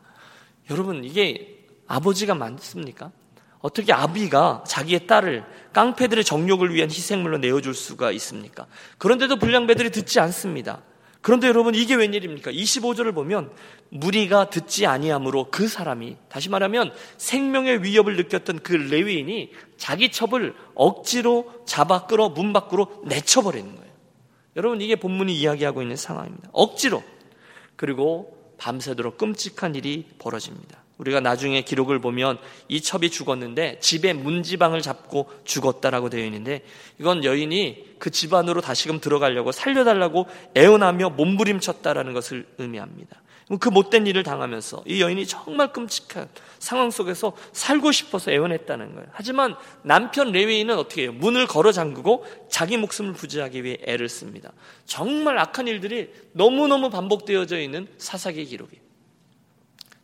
여러분 0.71 1.05
이게 1.05 1.67
아버지가 1.87 2.35
많습니까? 2.35 3.11
어떻게 3.61 3.93
아비가 3.93 4.65
자기의 4.67 5.07
딸을 5.07 5.45
깡패들의 5.73 6.25
정욕을 6.25 6.75
위한 6.75 6.91
희생물로 6.91 7.39
내어줄 7.39 7.75
수가 7.75 8.11
있습니까? 8.13 8.67
그런데도 8.99 9.37
불량배들이 9.37 9.91
듣지 9.91 10.19
않습니다. 10.21 10.83
그런데 11.21 11.49
여러분 11.49 11.75
이게 11.75 11.95
웬일입니까? 11.95 12.51
25절을 12.51 13.15
보면 13.15 13.51
무리가 13.91 14.49
듣지 14.49 14.87
아니함으로 14.87 15.49
그 15.51 15.69
사람이 15.69 16.17
다시 16.31 16.49
말하면 16.49 16.93
생명의 17.19 17.83
위협을 17.83 18.17
느꼈던 18.17 18.61
그 18.61 18.73
레위인이 18.73 19.53
자기 19.77 20.11
첩을 20.11 20.55
억지로 20.75 21.53
잡아 21.67 22.07
끌어 22.07 22.31
문 22.31 22.55
밖으로 22.55 23.03
내쳐버리는 23.05 23.77
거예요. 23.77 23.91
여러분 24.57 24.81
이게 24.81 24.97
본문이 24.97 25.35
이야기하고 25.35 25.83
있는 25.83 25.97
상황입니다. 25.97 26.49
억지로 26.53 27.03
그리고 27.77 28.37
밤새도록 28.57 29.19
끔찍한 29.19 29.75
일이 29.75 30.07
벌어집니다. 30.19 30.80
우리가 31.01 31.19
나중에 31.21 31.63
기록을 31.63 31.99
보면 31.99 32.39
이 32.69 32.81
첩이 32.81 33.11
죽었는데 33.11 33.81
집에 33.81 34.13
문지방을 34.13 34.83
잡고 34.83 35.31
죽었다라고 35.45 36.11
되어 36.11 36.25
있는데 36.25 36.63
이건 36.99 37.25
여인이 37.25 37.97
그 37.99 38.11
집 38.21 38.35
안으로 38.35 38.61
다시금 38.61 39.01
들어가려고 39.01 39.51
살려달라고 39.51 40.27
애원하며 40.55 41.11
몸부림쳤다라는 41.11 42.13
것을 42.13 42.47
의미합니다. 42.59 43.23
그 43.59 43.71
못된 43.71 44.07
일을 44.07 44.23
당하면서 44.25 44.85
이 44.87 45.01
여인이 45.01 45.27
정말 45.27 45.73
끔찍한 45.73 46.29
상황 46.59 46.91
속에서 46.91 47.33
살고 47.53 47.93
싶어서 47.93 48.31
애원했다는 48.31 48.95
거예요. 48.95 49.09
하지만 49.13 49.57
남편 49.83 50.33
레위인은 50.33 50.77
어떻게 50.77 51.03
해요? 51.05 51.13
문을 51.13 51.47
걸어 51.47 51.73
잠그고 51.73 52.27
자기 52.51 52.77
목숨을 52.77 53.15
부지하기 53.15 53.65
위해 53.65 53.79
애를 53.87 54.11
씁니다. 54.11 54.53
정말 54.85 55.39
악한 55.39 55.67
일들이 55.67 56.13
너무너무 56.33 56.91
반복되어져 56.91 57.59
있는 57.59 57.89
사사기 57.97 58.45
기록이. 58.45 58.79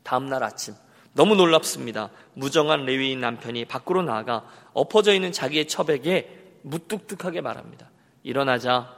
다음날 0.03 0.43
아침 0.43 0.75
너무 1.16 1.35
놀랍습니다. 1.35 2.11
무정한 2.35 2.85
레위인 2.85 3.20
남편이 3.20 3.64
밖으로 3.64 4.02
나가 4.02 4.46
엎어져 4.75 5.14
있는 5.14 5.32
자기의 5.32 5.66
첩에게 5.66 6.58
무뚝뚝하게 6.61 7.40
말합니다. 7.40 7.90
일어나자, 8.23 8.94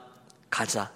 가자. 0.51 0.93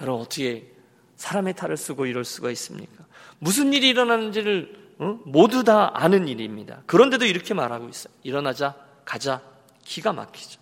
여러분, 0.00 0.20
어떻게 0.20 0.72
사람의 1.16 1.54
탈을 1.54 1.78
쓰고 1.78 2.04
이럴 2.04 2.24
수가 2.24 2.50
있습니까? 2.50 3.06
무슨 3.38 3.72
일이 3.72 3.88
일어나는지를 3.88 4.78
어? 4.98 5.18
모두 5.24 5.64
다 5.64 5.90
아는 5.94 6.28
일입니다. 6.28 6.82
그런데도 6.84 7.24
이렇게 7.24 7.54
말하고 7.54 7.88
있어요. 7.88 8.12
일어나자, 8.22 8.76
가자, 9.06 9.40
기가 9.82 10.12
막히죠. 10.12 10.60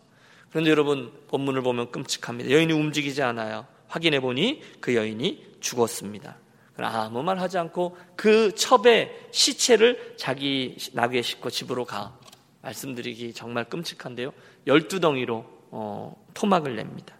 그런데 0.50 0.70
여러분 0.70 1.12
본문을 1.26 1.62
보면 1.62 1.90
끔찍합니다. 1.90 2.50
여인이 2.50 2.72
움직이지 2.72 3.22
않아요. 3.22 3.66
확인해 3.88 4.20
보니 4.20 4.62
그 4.80 4.94
여인이 4.94 5.56
죽었습니다. 5.58 6.36
아무 6.85 7.23
말 7.23 7.38
하지 7.40 7.58
않고 7.58 7.97
그 8.16 8.54
첩의 8.54 9.28
시체를 9.32 10.14
자기 10.16 10.76
나귀에 10.92 11.23
싣고 11.23 11.50
집으로 11.50 11.85
가. 11.85 12.16
말씀드리기 12.62 13.35
정말 13.35 13.64
끔찍한데요. 13.64 14.32
열두 14.66 15.00
덩이로 15.00 15.44
어, 15.70 16.25
토막을 16.35 16.76
냅니다. 16.76 17.14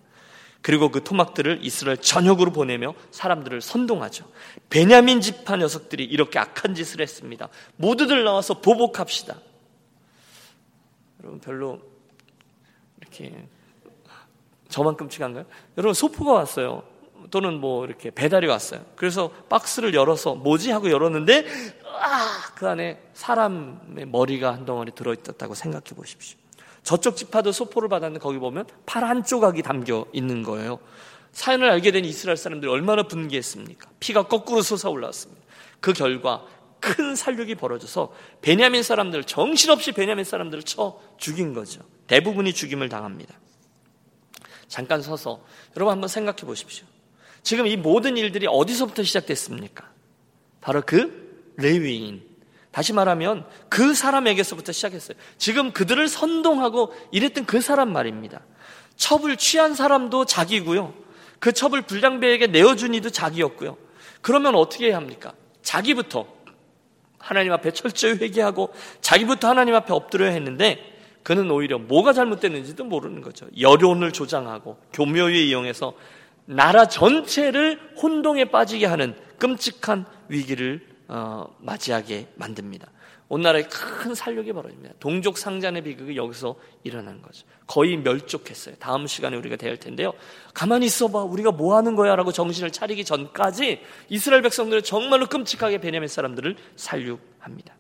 그리고 0.61 0.91
그 0.91 1.05
토막들을 1.05 1.61
이스라엘 1.63 1.99
전역으로 1.99 2.53
보내며 2.53 2.95
사람들을 3.11 3.61
선동하죠. 3.61 4.29
베냐민 4.71 5.21
지파 5.21 5.57
녀석들이 5.57 6.05
이렇게 6.05 6.39
악한 6.39 6.75
짓을 6.75 7.01
했습니다. 7.01 7.49
모두들 7.77 8.25
나와서 8.25 8.61
보복합시다. 8.61 9.37
여러분 11.21 11.41
별로 11.41 11.81
이렇게 13.01 13.47
저만 14.69 14.97
끔찍한가요? 14.97 15.47
여러분 15.79 15.95
소포가 15.95 16.33
왔어요. 16.33 16.83
또는 17.31 17.61
뭐 17.61 17.85
이렇게 17.85 18.11
배달이 18.11 18.47
왔어요. 18.47 18.85
그래서 18.97 19.31
박스를 19.49 19.95
열어서 19.95 20.35
뭐지 20.35 20.71
하고 20.71 20.91
열었는데 20.91 21.47
아, 22.01 22.53
그 22.55 22.69
안에 22.69 23.03
사람의 23.15 24.07
머리가 24.07 24.53
한 24.53 24.65
덩어리 24.65 24.93
들어 24.93 25.13
있었다고 25.13 25.55
생각해 25.55 25.95
보십시오. 25.97 26.39
저쪽 26.83 27.17
지파도 27.17 27.53
소포를 27.53 27.89
받았는데 27.89 28.23
거기 28.23 28.39
보면 28.39 28.67
팔 28.87 29.05
한 29.05 29.25
조각이 29.25 29.63
담겨 29.63 30.07
있는 30.13 30.43
거예요. 30.43 30.79
사연을 31.33 31.69
알게 31.71 31.91
된 31.93 32.05
이스라엘 32.05 32.37
사람들이 32.37 32.71
얼마나 32.71 33.03
분개했습니까? 33.03 33.91
피가 34.01 34.29
거꾸로 34.29 34.63
솟아올랐습니다. 34.63 35.43
그 35.81 35.93
결과 35.93 36.45
큰 36.81 37.15
살육이 37.15 37.57
벌어져서 37.57 38.13
베냐민 38.41 38.83
사람들 38.83 39.25
정신없이 39.25 39.93
베냐민 39.93 40.25
사람들을 40.25 40.63
쳐 40.63 41.01
죽인 41.19 41.53
거죠. 41.55 41.83
대부분이 42.07 42.53
죽임을 42.53 42.89
당합니다. 42.89 43.35
잠깐 44.69 45.03
서서 45.03 45.43
여러분 45.77 45.93
한번 45.93 46.09
생각해 46.09 46.39
보십시오. 46.39 46.87
지금 47.49 47.67
이 47.67 47.79
모든 47.79 48.19
일들이 48.19 48.47
어디서부터 48.47 49.03
시작됐습니까? 49.05 49.89
바로 50.61 50.83
그 50.85 51.55
레위인. 51.57 52.21
다시 52.71 52.93
말하면 52.93 53.47
그 53.71 53.95
사람에게서부터 53.95 54.73
시작했어요. 54.73 55.17
지금 55.39 55.73
그들을 55.73 56.07
선동하고 56.09 56.93
이랬던 57.11 57.47
그 57.47 57.63
사람 57.63 57.91
말입니다. 57.91 58.43
첩을 58.97 59.39
취한 59.39 59.75
사람도 59.75 60.27
자기고요. 60.27 60.93
그 61.39 61.53
첩을 61.53 61.81
불량배에게 61.87 62.49
내어준 62.49 62.93
이도 62.93 63.09
자기였고요. 63.09 63.79
그러면 64.21 64.55
어떻게 64.55 64.89
해야 64.89 64.97
합니까? 64.99 65.33
자기부터 65.63 66.27
하나님 67.19 67.55
앞에 67.55 67.71
철저히 67.71 68.13
회개하고 68.19 68.75
자기부터 69.01 69.49
하나님 69.49 69.75
앞에 69.75 69.95
엎드려야 69.95 70.33
했는데 70.33 70.99
그는 71.23 71.51
오히려 71.51 71.79
뭐가 71.79 72.13
잘못됐는지도 72.13 72.85
모르는 72.85 73.23
거죠. 73.23 73.47
여론을 73.59 74.13
조장하고 74.13 74.77
교묘에 74.93 75.45
이용해서 75.45 75.95
나라 76.49 76.89
전체를 76.89 77.79
혼동에 78.03 78.47
빠지게 78.47 78.87
하는 78.87 79.15
끔찍한 79.39 80.07
위기를 80.29 80.87
어, 81.07 81.55
맞이하게 81.61 82.29
만듭니다. 82.37 82.91
온 83.29 83.43
나라에 83.43 83.65
큰 83.65 84.15
살력이 84.15 84.55
벌어집니다. 84.55 84.95
동족 84.99 85.37
상잔의 85.37 85.83
비극이 85.83 86.17
여기서 86.17 86.57
일어난 86.85 87.21
거죠. 87.21 87.47
거의 87.67 87.99
멸족했어요. 87.99 88.77
다음 88.79 89.07
시간에 89.07 89.37
우리가 89.37 89.57
대할 89.57 89.77
텐데요. 89.77 90.15
가만히 90.55 90.87
있어봐. 90.87 91.23
우리가 91.25 91.51
뭐 91.51 91.77
하는 91.77 91.95
거야? 91.95 92.17
라고 92.17 92.33
정신을 92.33 92.71
차리기 92.71 93.05
전까지 93.05 93.83
이스라엘 94.09 94.41
백성들은 94.41 94.83
정말로 94.83 95.27
끔찍하게 95.27 95.79
베냐민 95.79 96.09
사람들을 96.09 96.57
살육합니다. 96.77 97.77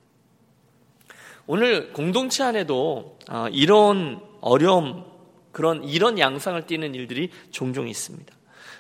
오늘 1.46 1.94
공동체 1.94 2.42
안에도 2.42 3.18
어, 3.30 3.46
이런 3.50 4.20
어려움, 4.42 5.06
그런 5.52 5.82
이런 5.84 6.18
양상을 6.18 6.66
띠는 6.66 6.94
일들이 6.94 7.30
종종 7.50 7.88
있습니다. 7.88 8.37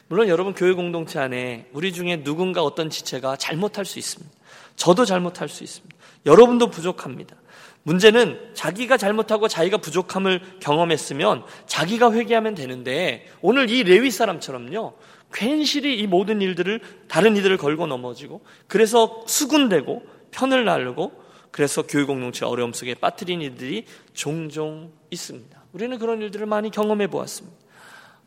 물론 0.08 0.28
여러분 0.28 0.54
교회 0.54 0.72
공동체 0.72 1.18
안에 1.18 1.66
우리 1.72 1.92
중에 1.92 2.22
누군가 2.24 2.62
어떤 2.62 2.88
지체가 2.88 3.36
잘못할 3.36 3.84
수 3.84 3.98
있습니다. 3.98 4.34
저도 4.74 5.04
잘못할 5.04 5.48
수 5.48 5.64
있습니다. 5.64 5.94
여러분도 6.24 6.70
부족합니다. 6.70 7.36
문제는 7.82 8.52
자기가 8.54 8.96
잘못하고 8.96 9.48
자기가 9.48 9.78
부족함을 9.78 10.40
경험했으면 10.60 11.44
자기가 11.66 12.12
회개하면 12.12 12.54
되는데 12.54 13.26
오늘 13.42 13.70
이 13.70 13.82
레위 13.82 14.10
사람처럼요. 14.10 14.94
괜시리 15.32 15.98
이 15.98 16.06
모든 16.06 16.40
일들을 16.40 16.80
다른 17.08 17.36
이들을 17.36 17.58
걸고 17.58 17.86
넘어지고 17.86 18.40
그래서 18.66 19.22
수군되고 19.26 20.02
편을 20.30 20.64
나르고 20.64 21.12
그래서 21.50 21.82
교육 21.82 22.06
공동체 22.06 22.46
어려움 22.46 22.72
속에 22.72 22.94
빠뜨린 22.94 23.42
이들이 23.42 23.84
종종 24.14 24.92
있습니다. 25.10 25.64
우리는 25.72 25.98
그런 25.98 26.22
일들을 26.22 26.46
많이 26.46 26.70
경험해 26.70 27.08
보았습니다. 27.08 27.67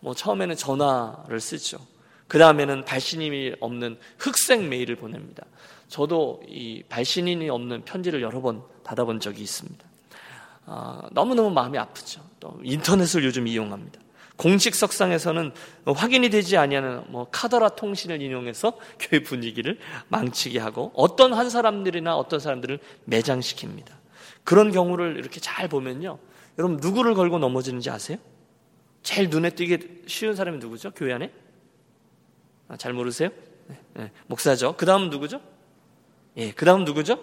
뭐 0.01 0.13
처음에는 0.13 0.55
전화를 0.55 1.39
쓰죠. 1.39 1.79
그 2.27 2.37
다음에는 2.37 2.85
발신임이 2.85 3.55
없는 3.59 3.97
흑색 4.17 4.63
메일을 4.63 4.95
보냅니다. 4.95 5.45
저도 5.87 6.41
이 6.47 6.83
발신인이 6.87 7.49
없는 7.49 7.83
편지를 7.83 8.21
여러 8.21 8.41
번 8.41 8.63
받아본 8.83 9.19
적이 9.19 9.43
있습니다. 9.43 9.85
아, 10.65 11.01
너무너무 11.11 11.49
마음이 11.49 11.77
아프죠. 11.77 12.21
또 12.39 12.59
인터넷을 12.63 13.23
요즘 13.23 13.47
이용합니다. 13.47 13.99
공식 14.37 14.73
석상에서는 14.73 15.51
확인이 15.85 16.29
되지 16.29 16.57
아니하는 16.57 17.03
뭐 17.09 17.27
카더라 17.29 17.69
통신을 17.69 18.21
인용해서 18.21 18.73
교회 18.99 19.21
분위기를 19.21 19.77
망치게 20.07 20.57
하고 20.57 20.91
어떤 20.95 21.33
한 21.33 21.49
사람들이나 21.49 22.15
어떤 22.15 22.39
사람들을 22.39 22.79
매장시킵니다. 23.09 23.89
그런 24.43 24.71
경우를 24.71 25.17
이렇게 25.17 25.39
잘 25.39 25.67
보면요. 25.67 26.17
여러분 26.57 26.77
누구를 26.77 27.13
걸고 27.13 27.37
넘어지는지 27.37 27.89
아세요? 27.89 28.17
제일 29.03 29.29
눈에 29.29 29.49
띄게 29.51 30.03
쉬운 30.07 30.35
사람이 30.35 30.59
누구죠? 30.59 30.91
교회 30.91 31.13
안에? 31.13 31.31
아, 32.67 32.77
잘 32.77 32.93
모르세요? 32.93 33.29
네, 33.67 33.79
네, 33.93 34.11
목사죠. 34.27 34.75
그 34.77 34.85
다음 34.85 35.09
누구죠? 35.09 35.41
예, 36.37 36.51
그 36.51 36.65
다음 36.65 36.85
누구죠? 36.85 37.19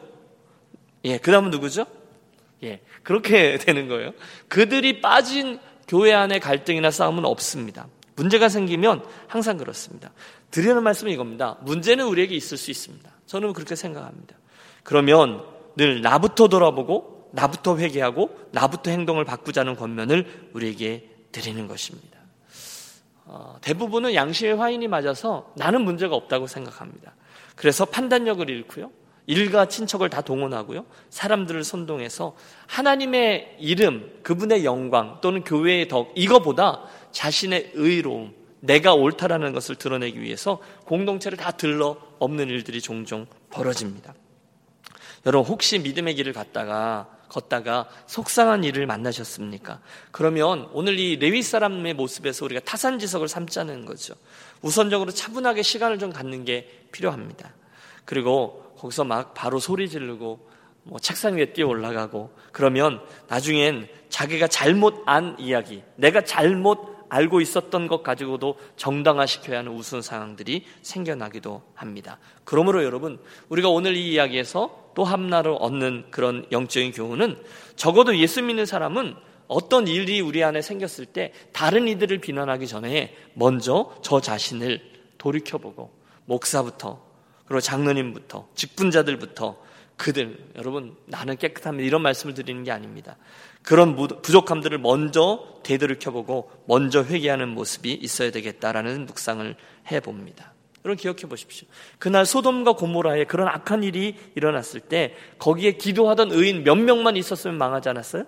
예, 1.04 1.18
그 1.18 1.30
다음은 1.30 1.50
누구죠? 1.50 1.86
예, 2.62 2.80
그렇게 3.02 3.56
되는 3.58 3.88
거예요. 3.88 4.12
그들이 4.48 5.00
빠진 5.00 5.58
교회 5.86 6.12
안에 6.12 6.38
갈등이나 6.38 6.90
싸움은 6.90 7.24
없습니다. 7.24 7.88
문제가 8.16 8.48
생기면 8.48 9.04
항상 9.28 9.56
그렇습니다. 9.56 10.12
드리는 10.50 10.82
말씀은 10.82 11.12
이겁니다. 11.12 11.56
문제는 11.62 12.06
우리에게 12.06 12.34
있을 12.34 12.58
수 12.58 12.70
있습니다. 12.70 13.08
저는 13.26 13.52
그렇게 13.52 13.76
생각합니다. 13.76 14.36
그러면 14.82 15.44
늘 15.76 16.02
나부터 16.02 16.48
돌아보고 16.48 17.30
나부터 17.32 17.78
회개하고 17.78 18.48
나부터 18.52 18.90
행동을 18.90 19.24
바꾸자는 19.24 19.76
권면을 19.76 20.50
우리에게 20.52 21.08
드리는 21.32 21.66
것입니다. 21.66 22.18
어, 23.24 23.58
대부분은 23.60 24.14
양심의 24.14 24.56
화인이 24.56 24.88
맞아서 24.88 25.52
나는 25.56 25.82
문제가 25.82 26.14
없다고 26.16 26.46
생각합니다. 26.46 27.14
그래서 27.56 27.84
판단력을 27.84 28.48
잃고요. 28.48 28.90
일가 29.26 29.68
친척을 29.68 30.08
다 30.08 30.22
동원하고요. 30.22 30.86
사람들을 31.10 31.62
선동해서 31.62 32.34
하나님의 32.66 33.56
이름, 33.60 34.10
그분의 34.22 34.64
영광 34.64 35.18
또는 35.20 35.44
교회의 35.44 35.88
덕, 35.88 36.10
이거보다 36.14 36.84
자신의 37.12 37.72
의로움, 37.74 38.34
내가 38.60 38.94
옳다라는 38.94 39.52
것을 39.52 39.76
드러내기 39.76 40.20
위해서 40.20 40.60
공동체를 40.86 41.36
다 41.36 41.50
들러 41.50 41.98
없는 42.18 42.48
일들이 42.48 42.80
종종 42.80 43.26
벌어집니다. 43.50 44.14
여러분, 45.26 45.52
혹시 45.52 45.78
믿음의 45.78 46.14
길을 46.14 46.32
갔다가 46.32 47.17
걷다가 47.28 47.88
속상한 48.06 48.64
일을 48.64 48.86
만나셨습니까? 48.86 49.80
그러면 50.10 50.68
오늘 50.72 50.98
이 50.98 51.16
레위 51.16 51.42
사람의 51.42 51.94
모습에서 51.94 52.44
우리가 52.44 52.60
타산지석을 52.62 53.28
삼자는 53.28 53.84
거죠. 53.84 54.14
우선적으로 54.62 55.10
차분하게 55.10 55.62
시간을 55.62 55.98
좀 55.98 56.12
갖는 56.12 56.44
게 56.44 56.86
필요합니다. 56.92 57.52
그리고 58.04 58.74
거기서 58.78 59.04
막 59.04 59.34
바로 59.34 59.58
소리 59.58 59.88
지르고 59.88 60.48
뭐 60.84 60.98
책상 60.98 61.36
위에 61.36 61.52
뛰어 61.52 61.66
올라가고 61.66 62.30
그러면 62.52 63.00
나중엔 63.28 63.88
자기가 64.08 64.48
잘못 64.48 65.02
안 65.06 65.36
이야기, 65.38 65.82
내가 65.96 66.22
잘못 66.22 66.98
알고 67.10 67.40
있었던 67.40 67.88
것 67.88 68.02
가지고도 68.02 68.58
정당화시켜야 68.76 69.58
하는 69.58 69.72
우스운 69.72 70.02
상황들이 70.02 70.64
생겨나기도 70.82 71.62
합니다. 71.74 72.18
그러므로 72.44 72.84
여러분, 72.84 73.18
우리가 73.48 73.68
오늘 73.68 73.96
이 73.96 74.12
이야기에서 74.12 74.87
또 74.98 75.04
하나로 75.04 75.54
얻는 75.58 76.06
그런 76.10 76.44
영적인 76.50 76.90
교훈은 76.90 77.40
적어도 77.76 78.18
예수 78.18 78.42
믿는 78.42 78.66
사람은 78.66 79.14
어떤 79.46 79.86
일이 79.86 80.20
우리 80.20 80.42
안에 80.42 80.60
생겼을 80.60 81.06
때 81.06 81.32
다른 81.52 81.86
이들을 81.86 82.18
비난하기 82.18 82.66
전에 82.66 83.14
먼저 83.34 83.94
저 84.02 84.20
자신을 84.20 84.80
돌이켜보고 85.18 85.92
목사부터 86.24 87.00
그리고 87.46 87.60
장로님부터 87.60 88.48
직분자들부터 88.56 89.62
그들 89.96 90.36
여러분 90.56 90.96
나는 91.06 91.36
깨끗합니다 91.36 91.86
이런 91.86 92.02
말씀을 92.02 92.34
드리는 92.34 92.64
게 92.64 92.72
아닙니다. 92.72 93.18
그런 93.62 93.94
부족함들을 93.94 94.78
먼저 94.78 95.60
되돌이켜보고 95.62 96.50
먼저 96.66 97.04
회개하는 97.04 97.50
모습이 97.50 97.92
있어야 97.92 98.32
되겠다라는 98.32 99.06
묵상을 99.06 99.54
해봅니다. 99.92 100.57
여러분 100.88 100.96
기억해 100.96 101.22
보십시오. 101.28 101.68
그날 101.98 102.24
소돔과 102.24 102.72
고모라에 102.72 103.24
그런 103.24 103.48
악한 103.48 103.82
일이 103.82 104.16
일어났을 104.34 104.80
때 104.80 105.14
거기에 105.38 105.72
기도하던 105.72 106.32
의인 106.32 106.64
몇 106.64 106.76
명만 106.76 107.16
있었으면 107.16 107.58
망하지 107.58 107.90
않았어요? 107.90 108.24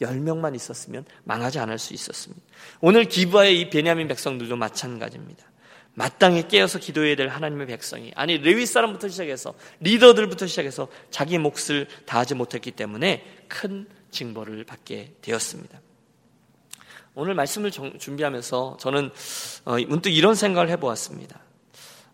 열 0.00 0.20
명만 0.20 0.54
있었으면 0.54 1.04
망하지 1.24 1.58
않을 1.58 1.78
수 1.78 1.92
있었습니다. 1.92 2.42
오늘 2.80 3.04
기부하의 3.04 3.60
이 3.60 3.70
베냐민 3.70 4.06
백성들도 4.06 4.56
마찬가지입니다. 4.56 5.44
마땅히 5.94 6.46
깨어서 6.46 6.78
기도해야 6.78 7.16
될 7.16 7.28
하나님의 7.28 7.66
백성이 7.66 8.12
아니 8.14 8.38
레위 8.38 8.64
사람부터 8.64 9.08
시작해서 9.08 9.54
리더들부터 9.80 10.46
시작해서 10.46 10.86
자기 11.10 11.36
몫을 11.38 11.88
다하지 12.06 12.36
못했기 12.36 12.70
때문에 12.70 13.24
큰 13.48 13.86
징벌을 14.12 14.64
받게 14.64 15.16
되었습니다. 15.20 15.80
오늘 17.16 17.34
말씀을 17.34 17.72
준비하면서 17.72 18.76
저는 18.78 19.10
어, 19.64 19.76
문득 19.88 20.10
이런 20.10 20.36
생각을 20.36 20.70
해보았습니다. 20.70 21.49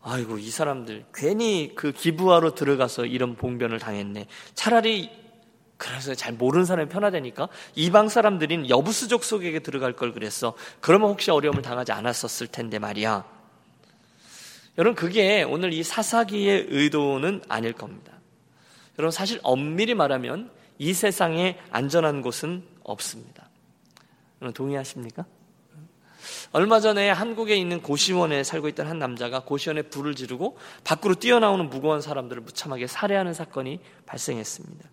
아이고 0.09 0.38
이 0.38 0.51
사람들 0.51 1.07
괜히 1.12 1.73
그 1.75 1.90
기부하러 1.90 2.55
들어가서 2.55 3.07
이런 3.07 3.35
봉변을 3.35 3.81
당했네. 3.81 4.27
차라리 4.55 5.11
그래서 5.77 6.14
잘 6.14 6.33
모르는 6.33 6.64
사람이 6.64 6.88
편하다니까 6.88 7.49
이방 7.75 8.09
사람들인 8.09 8.71
여부수족 8.71 9.25
속에게 9.25 9.59
들어갈 9.59 9.95
걸 9.95 10.12
그랬어. 10.12 10.55
그러면 10.81 11.11
혹시 11.11 11.33
어려움을 11.33 11.62
당하지 11.62 11.90
않았었을 11.90 12.47
텐데 12.47 12.79
말이야. 12.79 13.25
여러분 14.79 14.95
그게 14.95 15.42
오늘 15.42 15.73
이 15.73 15.83
사사기의 15.83 16.69
의도는 16.71 17.42
아닐 17.49 17.73
겁니다. 17.73 18.12
여러분 19.01 19.11
사실 19.11 19.40
엄밀히 19.42 19.95
말하면 19.95 20.53
이 20.79 20.95
세상에 20.95 21.59
안전한 21.73 22.23
곳은 22.23 22.62
없습니다. 22.85 23.51
여러분 24.40 24.55
동의하십니까? 24.55 25.27
얼마 26.53 26.81
전에 26.81 27.11
한국에 27.11 27.57
있는 27.57 27.83
고시원에 27.83 28.45
살고 28.45 28.69
있던 28.69 28.87
한 28.87 28.99
남자가 28.99 29.41
고시원에 29.41 29.83
불을 29.83 30.15
지르고 30.15 30.59
밖으로 30.85 31.15
뛰어나오는 31.15 31.69
무고한 31.69 32.01
사람들을 32.01 32.43
무참하게 32.43 32.87
살해하는 32.87 33.35
사건이 33.35 33.81
발생했습니다. 34.07 34.89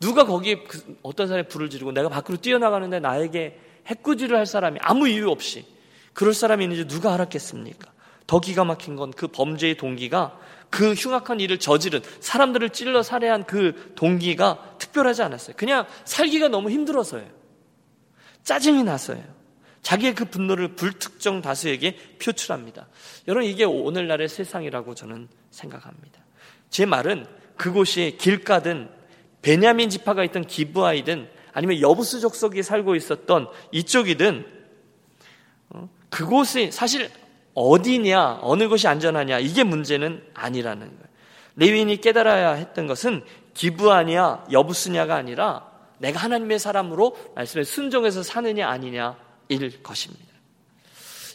누가 0.00 0.24
거기에 0.24 0.64
그 0.64 0.96
어떤 1.02 1.26
사람이 1.28 1.48
불을 1.48 1.70
지르고 1.70 1.92
내가 1.92 2.08
밖으로 2.08 2.38
뛰어나가는데 2.38 3.00
나에게 3.00 3.58
해꾸지를 3.86 4.36
할 4.36 4.46
사람이 4.46 4.78
아무 4.82 5.08
이유 5.08 5.30
없이 5.30 5.66
그럴 6.12 6.34
사람이 6.34 6.64
있는지 6.64 6.86
누가 6.86 7.14
알았겠습니까? 7.14 7.92
더 8.26 8.40
기가 8.40 8.64
막힌 8.64 8.96
건 8.96 9.10
그 9.12 9.26
범죄의 9.28 9.76
동기가 9.76 10.38
그 10.70 10.92
흉악한 10.92 11.40
일을 11.40 11.58
저지른 11.58 12.02
사람들을 12.20 12.70
찔러 12.70 13.02
살해한 13.02 13.44
그 13.44 13.92
동기가 13.94 14.76
특별하지 14.78 15.22
않았어요. 15.22 15.56
그냥 15.56 15.86
살기가 16.04 16.48
너무 16.48 16.70
힘들어서예요. 16.70 17.28
짜증이 18.44 18.82
나서예요. 18.82 19.37
자기의 19.88 20.14
그 20.14 20.26
분노를 20.26 20.76
불특정 20.76 21.40
다수에게 21.40 21.96
표출합니다. 22.22 22.88
여러분 23.26 23.48
이게 23.48 23.64
오늘날의 23.64 24.28
세상이라고 24.28 24.94
저는 24.94 25.28
생각합니다. 25.50 26.20
제 26.68 26.84
말은 26.84 27.24
그곳이 27.56 28.18
길가든 28.20 28.90
베냐민 29.40 29.88
지파가 29.88 30.24
있던 30.24 30.44
기브아이든 30.44 31.30
아니면 31.54 31.80
여부수 31.80 32.20
족속이 32.20 32.62
살고 32.62 32.96
있었던 32.96 33.48
이쪽이든 33.72 34.44
어, 35.70 35.88
그곳이 36.10 36.70
사실 36.70 37.08
어디냐, 37.54 38.40
어느 38.42 38.68
것이 38.68 38.86
안전하냐, 38.86 39.38
이게 39.38 39.64
문제는 39.64 40.22
아니라는 40.34 40.86
거예요. 40.86 41.08
레위인이 41.56 41.96
깨달아야 42.02 42.52
했던 42.52 42.86
것은 42.86 43.24
기부하냐, 43.54 44.48
여부수냐가 44.52 45.16
아니라 45.16 45.66
내가 45.96 46.20
하나님의 46.20 46.58
사람으로 46.58 47.16
말씀에 47.34 47.64
순종해서 47.64 48.22
사느냐 48.22 48.68
아니냐 48.68 49.27
일 49.48 49.82
것입니다. 49.82 50.26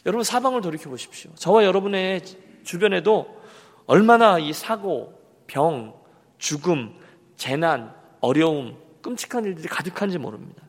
여러분 0.06 0.24
사방을 0.24 0.62
돌이켜 0.62 0.90
보십시오. 0.90 1.32
저와 1.36 1.64
여러분의 1.64 2.22
주변에도 2.64 3.42
얼마나 3.86 4.40
이 4.40 4.54
사고, 4.54 5.20
병, 5.48 5.94
죽음, 6.38 6.94
재난, 7.38 7.94
어려움, 8.20 8.78
끔찍한 9.02 9.46
일들이 9.46 9.68
가득한지 9.68 10.18
모릅니다. 10.18 10.64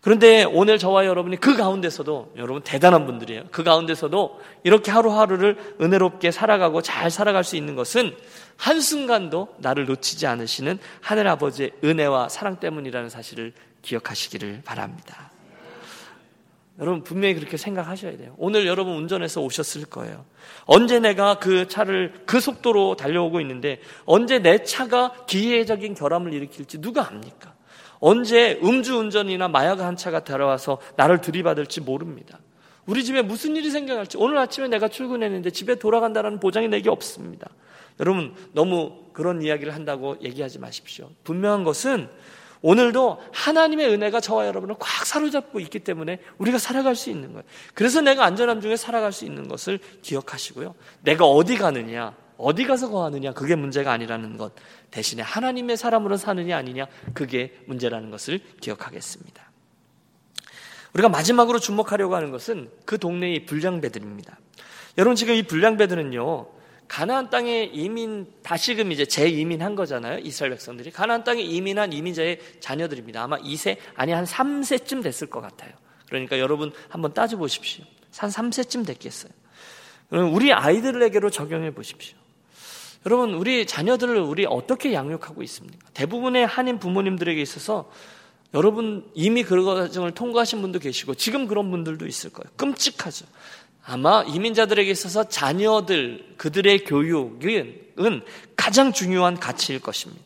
그런데 0.00 0.44
오늘 0.44 0.78
저와 0.78 1.06
여러분이 1.06 1.38
그 1.38 1.56
가운데서도 1.56 2.34
여러분 2.36 2.62
대단한 2.62 3.04
분들이에요. 3.04 3.44
그 3.50 3.64
가운데서도 3.64 4.40
이렇게 4.62 4.90
하루하루를 4.92 5.76
은혜롭게 5.80 6.30
살아가고 6.30 6.82
잘 6.82 7.10
살아갈 7.10 7.42
수 7.42 7.56
있는 7.56 7.74
것은 7.74 8.16
한순간도 8.56 9.56
나를 9.58 9.86
놓치지 9.86 10.26
않으시는 10.26 10.78
하늘 11.00 11.26
아버지의 11.26 11.72
은혜와 11.82 12.28
사랑 12.28 12.56
때문이라는 12.56 13.10
사실을 13.10 13.52
기억하시기를 13.82 14.62
바랍니다. 14.64 15.30
여러분 16.80 17.02
분명히 17.02 17.34
그렇게 17.34 17.56
생각하셔야 17.56 18.16
돼요. 18.16 18.34
오늘 18.38 18.66
여러분 18.66 18.94
운전해서 18.94 19.40
오셨을 19.40 19.86
거예요. 19.86 20.24
언제 20.64 21.00
내가 21.00 21.38
그 21.38 21.66
차를 21.66 22.22
그 22.24 22.40
속도로 22.40 22.94
달려오고 22.94 23.40
있는데 23.40 23.80
언제 24.04 24.38
내 24.38 24.62
차가 24.62 25.12
기회적인 25.26 25.94
결함을 25.94 26.32
일으킬지 26.32 26.80
누가 26.80 27.08
압니까? 27.08 27.54
언제 28.00 28.60
음주운전이나 28.62 29.48
마약 29.48 29.80
한 29.80 29.96
차가 29.96 30.22
들어와서 30.22 30.78
나를 30.96 31.20
들이받을지 31.20 31.80
모릅니다. 31.80 32.38
우리 32.86 33.04
집에 33.04 33.22
무슨 33.22 33.56
일이 33.56 33.70
생겨날지 33.70 34.16
오늘 34.16 34.38
아침에 34.38 34.68
내가 34.68 34.88
출근했는데 34.88 35.50
집에 35.50 35.74
돌아간다는 35.74 36.38
보장이 36.38 36.68
내게 36.68 36.90
없습니다. 36.90 37.50
여러분 37.98 38.34
너무 38.52 38.92
그런 39.12 39.42
이야기를 39.42 39.74
한다고 39.74 40.16
얘기하지 40.22 40.60
마십시오. 40.60 41.10
분명한 41.24 41.64
것은 41.64 42.08
오늘도 42.62 43.22
하나님의 43.32 43.88
은혜가 43.88 44.20
저와 44.20 44.46
여러분을 44.46 44.76
꽉 44.78 45.06
사로잡고 45.06 45.60
있기 45.60 45.80
때문에 45.80 46.20
우리가 46.38 46.58
살아갈 46.58 46.96
수 46.96 47.10
있는 47.10 47.32
거예요. 47.32 47.44
그래서 47.74 48.00
내가 48.00 48.24
안전함 48.24 48.60
중에 48.60 48.76
살아갈 48.76 49.12
수 49.12 49.24
있는 49.24 49.48
것을 49.48 49.78
기억하시고요. 50.02 50.74
내가 51.02 51.24
어디 51.26 51.56
가느냐, 51.56 52.16
어디 52.36 52.64
가서 52.64 52.90
거하느냐, 52.90 53.32
그게 53.32 53.54
문제가 53.54 53.92
아니라는 53.92 54.36
것. 54.36 54.52
대신에 54.90 55.22
하나님의 55.22 55.76
사람으로 55.76 56.16
사느냐 56.16 56.56
아니냐, 56.56 56.86
그게 57.14 57.58
문제라는 57.66 58.10
것을 58.10 58.40
기억하겠습니다. 58.60 59.48
우리가 60.94 61.08
마지막으로 61.08 61.58
주목하려고 61.58 62.16
하는 62.16 62.30
것은 62.30 62.70
그 62.84 62.98
동네의 62.98 63.46
불량배들입니다. 63.46 64.38
여러분 64.96 65.14
지금 65.14 65.34
이 65.34 65.42
불량배들은요, 65.42 66.57
가나안 66.88 67.30
땅에 67.30 67.64
이민 67.64 68.26
다시금 68.42 68.90
이제 68.90 69.04
재이민한 69.04 69.74
거잖아요. 69.74 70.20
이스라엘 70.20 70.52
백성들이 70.52 70.90
가나안 70.90 71.22
땅에 71.22 71.42
이민한 71.42 71.92
이민자의 71.92 72.40
자녀들입니다. 72.60 73.22
아마 73.22 73.38
2세 73.38 73.76
아니 73.94 74.12
한 74.12 74.24
3세쯤 74.24 75.02
됐을 75.02 75.28
것 75.28 75.40
같아요. 75.40 75.70
그러니까 76.08 76.38
여러분 76.38 76.72
한번 76.88 77.12
따져 77.12 77.36
보십시오. 77.36 77.84
한 78.16 78.30
3세쯤 78.30 78.86
됐겠어요. 78.86 79.30
그럼 80.08 80.34
우리 80.34 80.52
아이들에게로 80.52 81.30
적용해 81.30 81.72
보십시오. 81.72 82.16
여러분 83.06 83.34
우리 83.34 83.66
자녀들을 83.66 84.18
우리 84.18 84.46
어떻게 84.46 84.92
양육하고 84.92 85.42
있습니까? 85.44 85.86
대부분의 85.94 86.46
한인 86.46 86.78
부모님들에게 86.78 87.40
있어서 87.40 87.90
여러분 88.54 89.08
이미 89.14 89.44
그런 89.44 89.66
과정을 89.66 90.12
통과하신 90.12 90.62
분도 90.62 90.78
계시고 90.78 91.14
지금 91.14 91.46
그런 91.46 91.70
분들도 91.70 92.06
있을 92.06 92.30
거예요. 92.30 92.50
끔찍하죠. 92.56 93.26
아마 93.90 94.22
이민자들에게 94.22 94.90
있어서 94.90 95.24
자녀들, 95.24 96.34
그들의 96.36 96.84
교육은 96.84 98.20
가장 98.54 98.92
중요한 98.92 99.40
가치일 99.40 99.80
것입니다. 99.80 100.24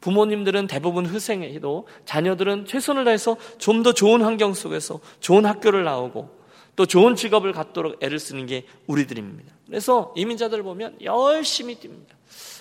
부모님들은 0.00 0.68
대부분 0.68 1.06
희생해도 1.06 1.88
자녀들은 2.04 2.66
최선을 2.66 3.04
다해서 3.04 3.36
좀 3.58 3.82
더 3.82 3.92
좋은 3.92 4.22
환경 4.22 4.54
속에서 4.54 5.00
좋은 5.18 5.46
학교를 5.46 5.82
나오고 5.82 6.42
또 6.76 6.86
좋은 6.86 7.16
직업을 7.16 7.52
갖도록 7.52 8.02
애를 8.02 8.20
쓰는 8.20 8.46
게 8.46 8.66
우리들입니다. 8.86 9.52
그래서 9.66 10.14
이민자들을 10.16 10.62
보면 10.62 10.98
열심히 11.02 11.74
뜁니다. 11.80 12.14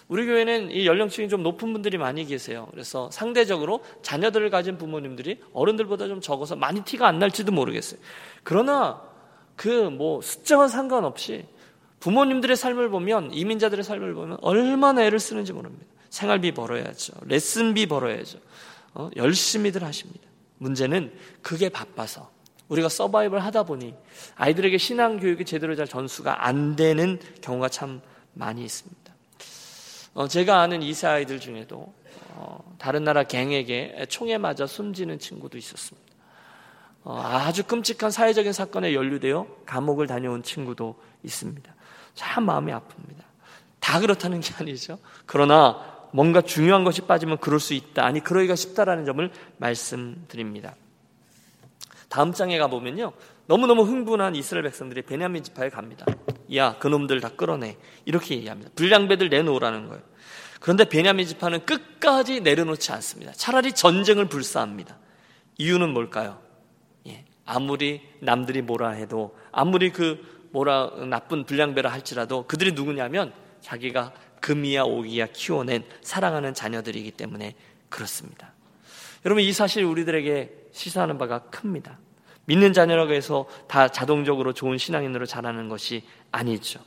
우리 0.07 0.25
교회는 0.25 0.71
이 0.71 0.87
연령층이 0.87 1.29
좀 1.29 1.43
높은 1.43 1.71
분들이 1.71 1.99
많이 1.99 2.25
계세요. 2.25 2.67
그래서 2.71 3.11
상대적으로 3.11 3.81
자녀들을 4.01 4.49
가진 4.49 4.79
부모님들이 4.79 5.39
어른들보다 5.53 6.07
좀 6.07 6.19
적어서 6.19 6.55
많이 6.55 6.81
티가 6.81 7.07
안 7.07 7.19
날지도 7.19 7.51
모르겠어요. 7.51 7.99
그러나 8.43 9.10
그 9.61 9.91
뭐 9.91 10.21
숫자와 10.23 10.67
상관없이 10.67 11.45
부모님들의 11.99 12.57
삶을 12.57 12.89
보면 12.89 13.31
이민자들의 13.31 13.83
삶을 13.83 14.15
보면 14.15 14.39
얼마나 14.41 15.03
애를 15.03 15.19
쓰는지 15.19 15.53
모릅니다. 15.53 15.85
생활비 16.09 16.51
벌어야죠. 16.51 17.13
레슨비 17.27 17.85
벌어야죠. 17.85 18.39
어, 18.95 19.11
열심히들 19.15 19.83
하십니다. 19.83 20.27
문제는 20.57 21.13
그게 21.43 21.69
바빠서 21.69 22.31
우리가 22.69 22.89
서바이벌 22.89 23.39
하다 23.39 23.63
보니 23.63 23.93
아이들에게 24.35 24.79
신앙 24.79 25.19
교육이 25.19 25.45
제대로 25.45 25.75
잘 25.75 25.87
전수가 25.87 26.47
안 26.47 26.75
되는 26.75 27.19
경우가 27.41 27.69
참 27.69 28.01
많이 28.33 28.63
있습니다. 28.63 29.13
어, 30.15 30.27
제가 30.27 30.59
아는 30.61 30.81
이세 30.81 31.05
아이들 31.05 31.39
중에도 31.39 31.93
어, 32.29 32.75
다른 32.79 33.03
나라 33.03 33.23
갱에게 33.25 34.07
총에 34.09 34.39
맞아 34.39 34.65
숨지는 34.65 35.19
친구도 35.19 35.59
있었습니다. 35.59 36.10
어, 37.03 37.19
아주 37.19 37.63
끔찍한 37.63 38.11
사회적인 38.11 38.53
사건에 38.53 38.93
연루되어 38.93 39.47
감옥을 39.65 40.07
다녀온 40.07 40.43
친구도 40.43 40.95
있습니다. 41.23 41.73
참 42.13 42.45
마음이 42.45 42.71
아픕니다. 42.71 43.23
다 43.79 43.99
그렇다는 43.99 44.39
게 44.41 44.53
아니죠. 44.59 44.99
그러나 45.25 45.91
뭔가 46.13 46.41
중요한 46.41 46.83
것이 46.83 47.01
빠지면 47.01 47.39
그럴 47.39 47.59
수 47.59 47.73
있다. 47.73 48.05
아니, 48.05 48.19
그러기가 48.19 48.55
쉽다라는 48.55 49.05
점을 49.05 49.31
말씀드립니다. 49.57 50.75
다음 52.09 52.33
장에 52.33 52.57
가보면요. 52.57 53.13
너무너무 53.47 53.83
흥분한 53.83 54.35
이스라엘 54.35 54.63
백성들이 54.63 55.03
베냐민 55.03 55.43
지파에 55.43 55.69
갑니다. 55.69 56.05
야, 56.55 56.77
그놈들 56.77 57.21
다 57.21 57.29
끌어내. 57.29 57.77
이렇게 58.05 58.35
얘기합니다. 58.35 58.71
불량배들 58.75 59.29
내놓으라는 59.29 59.87
거예요. 59.87 60.03
그런데 60.59 60.83
베냐민 60.83 61.25
지파는 61.25 61.65
끝까지 61.65 62.41
내려놓지 62.41 62.91
않습니다. 62.91 63.31
차라리 63.31 63.73
전쟁을 63.73 64.27
불사합니다. 64.27 64.97
이유는 65.57 65.89
뭘까요? 65.89 66.39
예, 67.47 67.51
아무리 67.51 68.01
남들이 68.19 68.61
뭐라 68.61 68.91
해도 68.91 69.35
아무리 69.51 69.91
그 69.91 70.47
뭐라 70.51 70.91
나쁜 71.09 71.45
불량배라 71.45 71.91
할지라도 71.91 72.45
그들이 72.47 72.73
누구냐면 72.73 73.33
자기가 73.61 74.13
금이야 74.41 74.83
오기야 74.83 75.27
키워낸 75.27 75.83
사랑하는 76.01 76.53
자녀들이기 76.53 77.11
때문에 77.11 77.55
그렇습니다. 77.89 78.53
여러분 79.25 79.43
이 79.43 79.53
사실 79.53 79.83
우리들에게 79.83 80.69
시사하는 80.71 81.17
바가 81.17 81.39
큽니다. 81.49 81.99
믿는 82.45 82.73
자녀라고 82.73 83.13
해서 83.13 83.45
다 83.67 83.87
자동적으로 83.87 84.53
좋은 84.53 84.77
신앙인으로 84.77 85.25
자라는 85.25 85.69
것이 85.69 86.03
아니죠. 86.31 86.79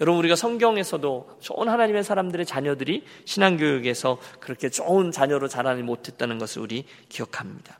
여러분 0.00 0.18
우리가 0.20 0.36
성경에서도 0.36 1.38
좋은 1.40 1.68
하나님의 1.68 2.04
사람들의 2.04 2.46
자녀들이 2.46 3.04
신앙교육에서 3.24 4.18
그렇게 4.38 4.70
좋은 4.70 5.10
자녀로 5.10 5.48
자라지 5.48 5.82
못했다는 5.82 6.38
것을 6.38 6.62
우리 6.62 6.84
기억합니다. 7.08 7.79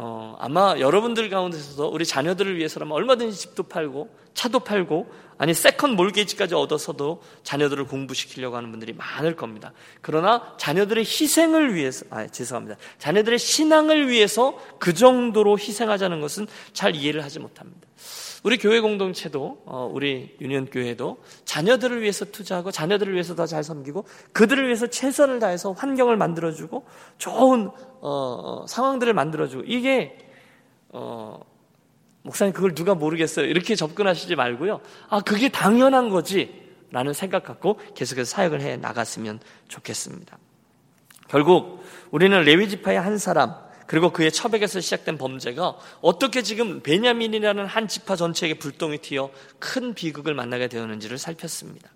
어, 0.00 0.36
아마 0.38 0.78
여러분들 0.78 1.28
가운데서도 1.28 1.88
우리 1.88 2.06
자녀들을 2.06 2.56
위해서라면 2.56 2.94
얼마든지 2.94 3.36
집도 3.36 3.64
팔고 3.64 4.08
차도 4.32 4.60
팔고 4.60 5.10
아니 5.38 5.54
second 5.54 5.92
mortgage까지 5.92 6.54
얻어서도 6.54 7.22
자녀들을 7.44 7.86
공부시키려고 7.86 8.56
하는 8.56 8.70
분들이 8.70 8.92
많을 8.92 9.36
겁니다. 9.36 9.72
그러나 10.02 10.54
자녀들의 10.58 11.04
희생을 11.04 11.74
위해서 11.74 12.04
아 12.10 12.26
죄송합니다. 12.26 12.76
자녀들의 12.98 13.38
신앙을 13.38 14.08
위해서 14.08 14.58
그 14.78 14.92
정도로 14.92 15.56
희생하자는 15.58 16.20
것은 16.20 16.46
잘 16.72 16.96
이해를 16.96 17.22
하지 17.24 17.38
못합니다. 17.38 17.88
우리 18.44 18.56
교회 18.56 18.80
공동체도 18.80 19.62
어, 19.66 19.90
우리 19.92 20.36
유년 20.40 20.66
교회도 20.66 21.22
자녀들을 21.44 22.02
위해서 22.02 22.24
투자하고 22.24 22.70
자녀들을 22.70 23.12
위해서 23.12 23.34
더 23.34 23.46
잘 23.48 23.64
섬기고 23.64 24.04
그들을 24.32 24.66
위해서 24.66 24.86
최선을 24.86 25.38
다해서 25.38 25.72
환경을 25.72 26.16
만들어주고 26.16 26.84
좋은 27.16 27.68
어, 27.68 27.72
어, 28.00 28.66
상황들을 28.66 29.14
만들어주고 29.14 29.64
이게 29.66 30.18
어, 30.90 31.40
목사님 32.22 32.52
그걸 32.52 32.74
누가 32.74 32.94
모르겠어요 32.94 33.46
이렇게 33.46 33.74
접근하시지 33.74 34.34
말고요 34.36 34.80
아 35.08 35.20
그게 35.20 35.48
당연한 35.48 36.08
거지 36.08 36.68
라는 36.90 37.12
생각 37.12 37.44
갖고 37.44 37.78
계속해서 37.94 38.30
사역을 38.30 38.60
해 38.62 38.76
나갔으면 38.76 39.40
좋겠습니다. 39.68 40.38
결국 41.28 41.84
우리는 42.10 42.40
레위 42.42 42.68
지파의 42.68 42.98
한 42.98 43.18
사람 43.18 43.54
그리고 43.86 44.10
그의 44.10 44.32
처백에서 44.32 44.80
시작된 44.80 45.18
범죄가 45.18 45.76
어떻게 46.00 46.42
지금 46.42 46.80
베냐민이라는 46.80 47.66
한 47.66 47.88
지파 47.88 48.16
전체에게 48.16 48.58
불똥이 48.58 48.98
튀어 48.98 49.30
큰 49.58 49.94
비극을 49.94 50.34
만나게 50.34 50.68
되었는지를 50.68 51.18
살폈습니다. 51.18 51.90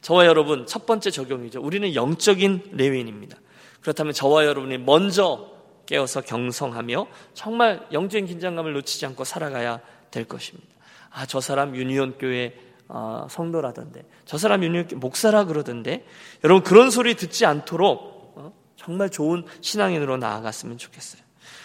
저와 0.00 0.26
여러분 0.26 0.66
첫 0.66 0.86
번째 0.86 1.10
적용이죠. 1.10 1.60
우리는 1.60 1.94
영적인 1.94 2.70
레위인입니다. 2.72 3.36
그렇다면 3.80 4.12
저와 4.12 4.46
여러분이 4.46 4.78
먼저 4.78 5.50
깨어서 5.90 6.20
경성하며 6.20 7.08
정말 7.34 7.84
영적인 7.90 8.26
긴장감을 8.26 8.72
놓치지 8.74 9.06
않고 9.06 9.24
살아가야 9.24 9.80
될 10.12 10.24
것입니다. 10.24 10.68
아, 11.10 11.26
저 11.26 11.40
사람 11.40 11.74
유니온 11.74 12.16
교회 12.18 12.54
어, 12.86 13.26
성도라던데, 13.28 14.04
저 14.24 14.38
사람 14.38 14.62
유니온 14.62 14.86
교회 14.88 14.98
목사라 14.98 15.44
그러던데, 15.44 16.04
여러분 16.44 16.62
그런 16.62 16.90
소리 16.90 17.14
듣지 17.14 17.44
않도록 17.44 18.54
정말 18.76 19.10
좋은 19.10 19.44
신앙인으로 19.60 20.16
나아갔으면 20.16 20.78
좋겠어요. 20.78 21.22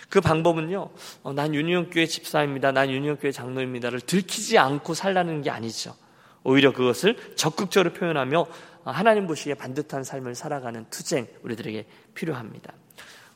그 0.10 0.22
방법은요, 0.22 0.90
어, 1.24 1.34
난 1.34 1.54
유니온 1.54 1.92
교회 1.92 2.08
집사입니다. 2.08 2.72
난 2.72 2.90
유니온 2.90 3.18
교회 3.18 3.32
장로입니다를 3.32 4.02
들키지 4.02 4.58
않고 4.58 4.96
살라는 4.96 5.44
게 5.44 5.52
아니죠. 5.52 5.96
오히려 6.44 6.74
그것을 6.74 7.16
적극적으로 7.36 7.94
표현하며 7.94 8.46
하나님 8.86 9.26
보시기에 9.28 9.56
반듯한 9.56 10.04
삶을 10.04 10.36
살아가는 10.36 10.86
투쟁 10.90 11.28
우리들에게 11.44 11.86
필요합니다. 12.14 12.74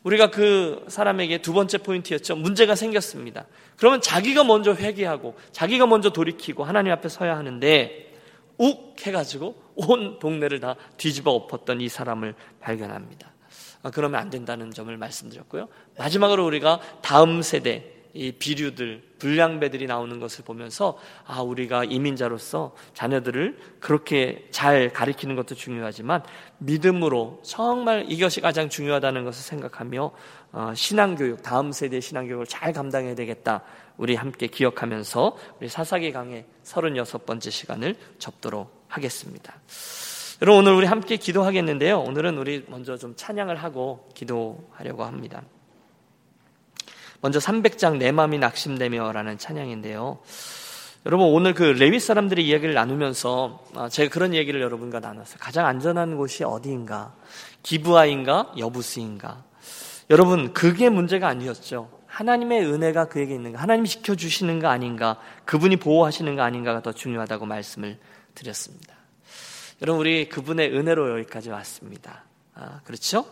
우리가 0.03 0.31
그 0.31 0.85
사람에게 0.87 1.41
두 1.41 1.53
번째 1.53 1.79
포인트였죠. 1.79 2.35
문제가 2.35 2.75
생겼습니다. 2.75 3.45
그러면 3.77 4.01
자기가 4.01 4.43
먼저 4.43 4.73
회개하고 4.73 5.35
자기가 5.51 5.87
먼저 5.87 6.09
돌이키고 6.09 6.63
하나님 6.63 6.91
앞에 6.93 7.09
서야 7.09 7.37
하는데 7.37 8.13
욱 8.57 8.95
해가지고 9.01 9.55
온 9.75 10.19
동네를 10.19 10.59
다 10.59 10.75
뒤집어 10.97 11.31
엎었던 11.31 11.81
이 11.81 11.89
사람을 11.89 12.35
발견합니다. 12.59 13.31
아, 13.81 13.91
그러면 13.91 14.19
안 14.19 14.29
된다는 14.29 14.71
점을 14.71 14.95
말씀드렸고요. 14.95 15.67
마지막으로 15.97 16.45
우리가 16.45 16.79
다음 17.01 17.41
세대 17.41 17.98
이 18.13 18.31
비류들, 18.31 19.03
불량배들이 19.19 19.85
나오는 19.85 20.19
것을 20.19 20.43
보면서 20.43 20.97
아 21.25 21.41
우리가 21.41 21.83
이민자로서 21.83 22.75
자녀들을 22.93 23.57
그렇게 23.79 24.47
잘 24.51 24.91
가리키는 24.91 25.35
것도 25.35 25.55
중요하지만 25.55 26.23
믿음으로 26.57 27.41
정말 27.43 28.05
이것이 28.09 28.41
가장 28.41 28.69
중요하다는 28.69 29.25
것을 29.25 29.43
생각하며 29.43 30.11
어, 30.51 30.73
신앙교육, 30.75 31.43
다음 31.43 31.71
세대 31.71 31.99
신앙교육을 31.99 32.47
잘 32.47 32.73
감당해야 32.73 33.13
되겠다. 33.13 33.61
우리 33.97 34.15
함께 34.15 34.47
기억하면서 34.47 35.37
우리 35.59 35.69
사사기 35.69 36.11
강의 36.11 36.45
36번째 36.63 37.51
시간을 37.51 37.95
접도록 38.17 38.85
하겠습니다. 38.87 39.53
여러분 40.41 40.65
오늘 40.65 40.73
우리 40.73 40.87
함께 40.87 41.17
기도하겠는데요. 41.17 41.99
오늘은 41.99 42.37
우리 42.37 42.65
먼저 42.69 42.97
좀 42.97 43.13
찬양을 43.15 43.57
하고 43.57 44.09
기도하려고 44.15 45.03
합니다. 45.03 45.43
먼저 47.21 47.39
300장 47.39 47.97
내 47.97 48.11
마음이 48.11 48.37
낙심되며라는 48.37 49.37
찬양인데요. 49.37 50.19
여러분 51.05 51.27
오늘 51.27 51.53
그 51.53 51.63
레위 51.63 51.99
사람들의 51.99 52.45
이야기를 52.45 52.73
나누면서 52.73 53.63
아, 53.75 53.89
제가 53.89 54.11
그런 54.11 54.33
얘기를 54.33 54.61
여러분과 54.61 54.99
나눴어요. 54.99 55.37
가장 55.39 55.65
안전한 55.65 56.17
곳이 56.17 56.43
어디인가? 56.43 57.13
기부아인가? 57.63 58.53
여부스인가? 58.57 59.43
여러분 60.09 60.53
그게 60.53 60.89
문제가 60.89 61.27
아니었죠. 61.27 61.89
하나님의 62.07 62.65
은혜가 62.65 63.05
그에게 63.05 63.35
있는가? 63.35 63.61
하나님이 63.61 63.87
지켜 63.87 64.15
주시는가 64.15 64.71
아닌가? 64.71 65.17
그분이 65.45 65.77
보호하시는가 65.77 66.43
아닌가가 66.43 66.81
더 66.81 66.91
중요하다고 66.91 67.45
말씀을 67.45 67.97
드렸습니다. 68.35 68.95
여러분 69.81 70.01
우리 70.01 70.27
그분의 70.27 70.75
은혜로 70.75 71.19
여기까지 71.19 71.49
왔습니다. 71.49 72.23
아, 72.55 72.81
그렇죠? 72.83 73.25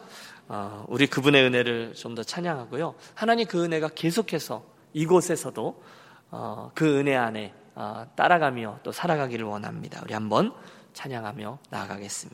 어, 0.49 0.85
우리 0.87 1.07
그분의 1.07 1.43
은혜를 1.43 1.93
좀 1.93 2.15
더 2.15 2.23
찬양하고요. 2.23 2.95
하나님 3.13 3.47
그 3.47 3.63
은혜가 3.63 3.89
계속해서 3.89 4.63
이곳에서도 4.93 5.83
어, 6.31 6.71
그 6.73 6.97
은혜 6.99 7.15
안에 7.15 7.53
어, 7.75 8.05
따라가며 8.15 8.79
또 8.83 8.91
살아가기를 8.91 9.45
원합니다. 9.45 10.01
우리 10.03 10.13
한번 10.13 10.53
찬양하며 10.93 11.59
나아가겠습니다. 11.69 12.25